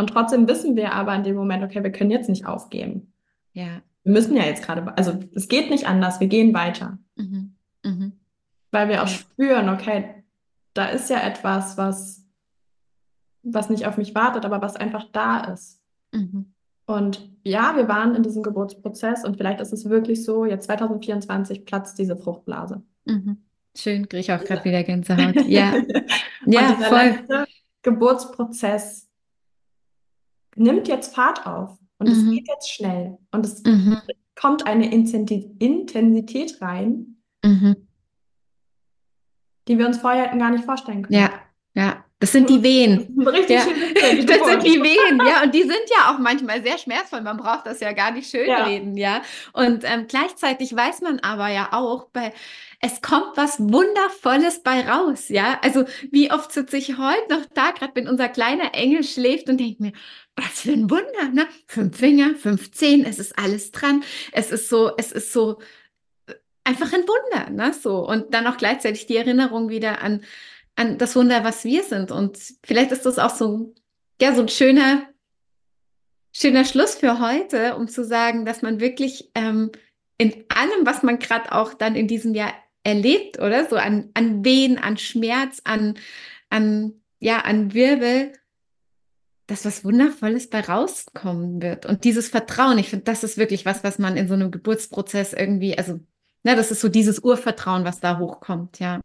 [0.00, 3.12] Und trotzdem wissen wir aber in dem Moment, okay, wir können jetzt nicht aufgeben.
[3.52, 3.82] Ja.
[4.02, 6.98] Wir müssen ja jetzt gerade, also es geht nicht anders, wir gehen weiter.
[7.16, 7.54] Mhm.
[7.84, 8.12] Mhm.
[8.70, 10.24] Weil wir auch spüren, okay,
[10.72, 12.24] da ist ja etwas, was,
[13.42, 15.82] was nicht auf mich wartet, aber was einfach da ist.
[16.12, 16.54] Mhm.
[16.86, 21.66] Und ja, wir waren in diesem Geburtsprozess und vielleicht ist es wirklich so, jetzt 2024
[21.66, 22.82] platzt diese Fruchtblase.
[23.04, 23.36] Mhm.
[23.76, 25.36] Schön, kriege ich auch gerade wieder Gänsehaut.
[25.46, 25.74] Ja,
[26.46, 27.46] ja voll.
[27.82, 29.09] Geburtsprozess
[30.60, 32.12] nimmt jetzt Fahrt auf und mhm.
[32.12, 34.00] es geht jetzt schnell und es mhm.
[34.34, 37.76] kommt eine Intensität rein, mhm.
[39.68, 41.20] die wir uns vorher hätten gar nicht vorstellen können.
[41.20, 41.30] Ja,
[41.74, 42.04] ja.
[42.20, 43.18] Das sind die Wehen.
[43.18, 43.62] Richtig ja.
[43.62, 44.26] schön.
[44.26, 45.42] Das sind die Wehen, ja.
[45.42, 47.22] Und die sind ja auch manchmal sehr schmerzvoll.
[47.22, 49.16] Man braucht das ja gar nicht schönreden, ja.
[49.16, 49.22] ja.
[49.54, 52.34] Und ähm, gleichzeitig weiß man aber ja auch, bei,
[52.80, 55.58] es kommt was Wundervolles bei raus, ja.
[55.62, 59.58] Also wie oft sitze ich heute noch da, gerade wenn unser kleiner Engel schläft und
[59.58, 59.92] denke mir,
[60.36, 61.46] was für ein Wunder, ne?
[61.66, 64.02] Fünf Finger, fünf Zehen, es ist alles dran.
[64.32, 65.60] Es ist so, es ist so
[66.26, 67.72] äh, einfach ein Wunder, ne?
[67.74, 68.06] So.
[68.06, 70.22] Und dann auch gleichzeitig die Erinnerung wieder an
[70.80, 72.10] an das Wunder, was wir sind.
[72.10, 73.74] Und vielleicht ist das auch so,
[74.20, 75.06] ja, so ein schöner,
[76.32, 79.70] schöner Schluss für heute, um zu sagen, dass man wirklich ähm,
[80.16, 84.42] in allem, was man gerade auch dann in diesem Jahr erlebt, oder so an, an
[84.42, 85.98] Wehen, an Schmerz, an,
[86.48, 88.32] an, ja, an Wirbel,
[89.50, 91.84] dass was Wundervolles bei rauskommen wird.
[91.84, 95.32] Und dieses Vertrauen, ich finde, das ist wirklich was, was man in so einem Geburtsprozess
[95.32, 95.98] irgendwie, also,
[96.44, 99.00] na, das ist so dieses Urvertrauen, was da hochkommt, ja.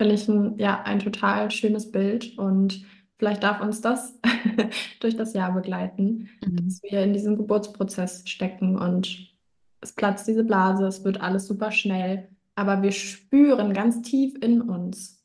[0.00, 2.84] Finde ich ein, ja, ein total schönes Bild und
[3.16, 4.18] vielleicht darf uns das
[5.00, 6.66] durch das Jahr begleiten, mhm.
[6.66, 9.32] dass wir in diesem Geburtsprozess stecken und
[9.80, 14.62] es platzt diese Blase, es wird alles super schnell, aber wir spüren ganz tief in
[14.62, 15.24] uns,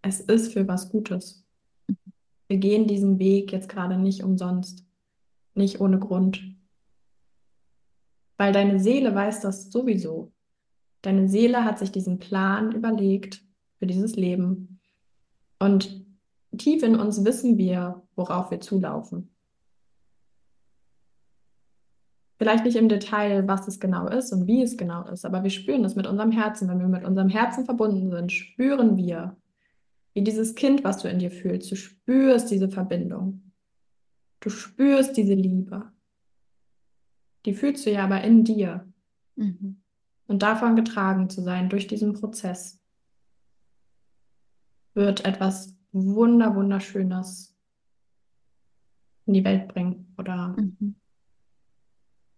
[0.00, 1.44] es ist für was Gutes.
[2.48, 4.86] Wir gehen diesen Weg jetzt gerade nicht umsonst,
[5.54, 6.42] nicht ohne Grund.
[8.38, 10.32] Weil deine Seele weiß das sowieso.
[11.02, 13.44] Deine Seele hat sich diesen Plan überlegt
[13.78, 14.80] für dieses Leben.
[15.58, 16.04] Und
[16.56, 19.30] tief in uns wissen wir, worauf wir zulaufen.
[22.38, 25.50] Vielleicht nicht im Detail, was es genau ist und wie es genau ist, aber wir
[25.50, 26.68] spüren es mit unserem Herzen.
[26.68, 29.36] Wenn wir mit unserem Herzen verbunden sind, spüren wir,
[30.18, 33.52] wie dieses Kind, was du in dir fühlst, du spürst diese Verbindung.
[34.40, 35.92] Du spürst diese Liebe.
[37.46, 38.86] Die fühlst du ja aber in dir.
[39.36, 39.80] Mhm
[40.28, 42.80] und davon getragen zu sein durch diesen Prozess,
[44.94, 47.56] wird etwas Wunder, Wunderschönes
[49.26, 50.96] in die Welt bringen oder mhm.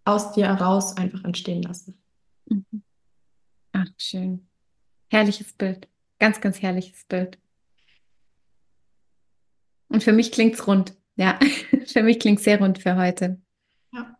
[0.04, 2.00] aus dir heraus einfach entstehen lassen.
[2.46, 2.82] Mhm.
[3.72, 4.48] Ach, schön.
[5.10, 5.88] Herrliches Bild.
[6.18, 7.38] Ganz, ganz herrliches Bild.
[9.90, 10.94] Und für mich klingt es rund.
[11.16, 11.38] Ja,
[11.86, 13.38] für mich klingt es sehr rund für heute.
[13.92, 14.16] Ja.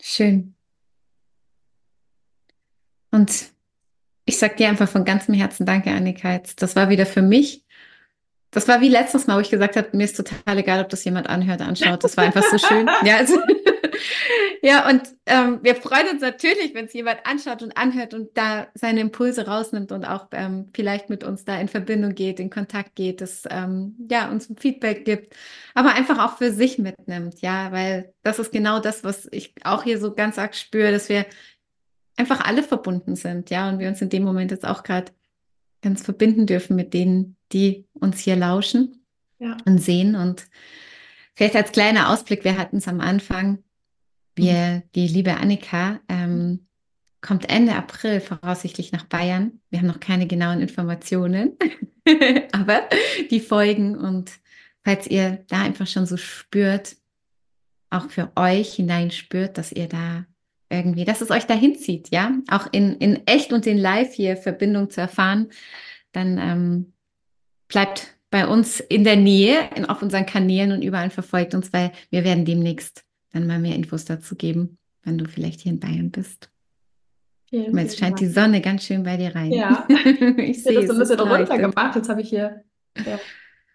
[0.00, 0.54] Schön.
[3.10, 3.52] Und
[4.24, 6.40] ich sage dir einfach von ganzem Herzen Danke, Annika.
[6.56, 7.63] Das war wieder für mich.
[8.54, 11.04] Das war wie letztes Mal, wo ich gesagt habe, mir ist total egal, ob das
[11.04, 12.04] jemand anhört, anschaut.
[12.04, 12.88] Das war einfach so schön.
[13.04, 13.34] Ja, also,
[14.62, 18.68] ja und ähm, wir freuen uns natürlich, wenn es jemand anschaut und anhört und da
[18.74, 22.94] seine Impulse rausnimmt und auch ähm, vielleicht mit uns da in Verbindung geht, in Kontakt
[22.94, 25.34] geht, das ähm, ja uns ein Feedback gibt,
[25.74, 29.82] aber einfach auch für sich mitnimmt, ja, weil das ist genau das, was ich auch
[29.82, 31.26] hier so ganz arg spüre, dass wir
[32.16, 35.12] einfach alle verbunden sind, ja, und wir uns in dem Moment jetzt auch gerade
[35.82, 39.06] ganz verbinden dürfen mit denen, die uns hier lauschen
[39.38, 39.56] ja.
[39.64, 40.16] und sehen.
[40.16, 40.46] Und
[41.34, 43.62] vielleicht als kleiner Ausblick, wir hatten es am Anfang,
[44.36, 44.82] wir, mhm.
[44.94, 46.66] die liebe Annika, ähm,
[47.20, 49.60] kommt Ende April voraussichtlich nach Bayern.
[49.70, 51.56] Wir haben noch keine genauen Informationen,
[52.52, 52.82] aber
[53.30, 53.96] die folgen.
[53.96, 54.32] Und
[54.84, 56.96] falls ihr da einfach schon so spürt,
[57.88, 60.26] auch für euch hineinspürt, dass ihr da
[60.68, 64.36] irgendwie, dass es euch dahin zieht, ja, auch in, in echt und in live hier
[64.36, 65.50] Verbindung zu erfahren,
[66.12, 66.93] dann ähm,
[67.74, 71.90] bleibt bei uns in der Nähe, in, auf unseren Kanälen und überall verfolgt uns, weil
[72.10, 76.10] wir werden demnächst dann mal mehr Infos dazu geben, wenn du vielleicht hier in Bayern
[76.10, 76.50] bist.
[77.50, 78.18] Vielen, jetzt scheint Dank.
[78.20, 79.50] die Sonne ganz schön bei dir rein.
[79.50, 79.86] Ja,
[80.36, 81.96] ich sehe das so ein bisschen runtergemacht.
[81.96, 82.62] Jetzt habe ich hier
[82.96, 83.18] ja,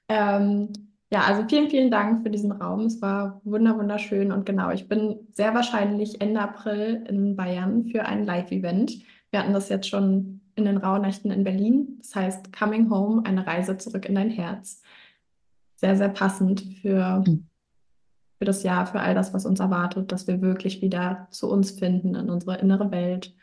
[0.08, 0.70] ähm,
[1.12, 2.86] Ja, also vielen, vielen Dank für diesen Raum.
[2.86, 8.06] Es war wunder, wunderschön und genau, ich bin sehr wahrscheinlich Ende April in Bayern für
[8.06, 8.94] ein Live-Event.
[9.32, 11.98] Wir hatten das jetzt schon in den Rauhnächten in Berlin.
[12.00, 14.82] Das heißt Coming Home, eine Reise zurück in dein Herz.
[15.76, 17.48] Sehr, sehr passend für, Mhm.
[18.38, 21.72] für das Jahr, für all das, was uns erwartet, dass wir wirklich wieder zu uns
[21.72, 23.36] finden, in unsere innere Welt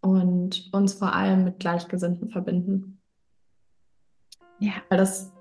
[0.00, 3.00] und uns vor allem mit Gleichgesinnten verbinden.
[4.60, 5.32] Ja, Weil das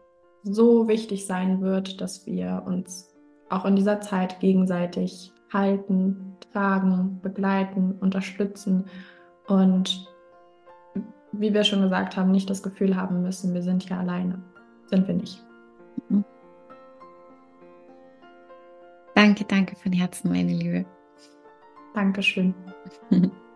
[0.43, 3.13] so wichtig sein wird, dass wir uns
[3.49, 8.85] auch in dieser Zeit gegenseitig halten, tragen, begleiten, unterstützen
[9.47, 10.07] und
[11.31, 14.41] wie wir schon gesagt haben, nicht das Gefühl haben müssen, wir sind hier alleine.
[14.87, 15.43] Sind wir nicht.
[19.15, 20.85] danke, danke von Herzen, meine Liebe.
[21.93, 22.53] Dankeschön.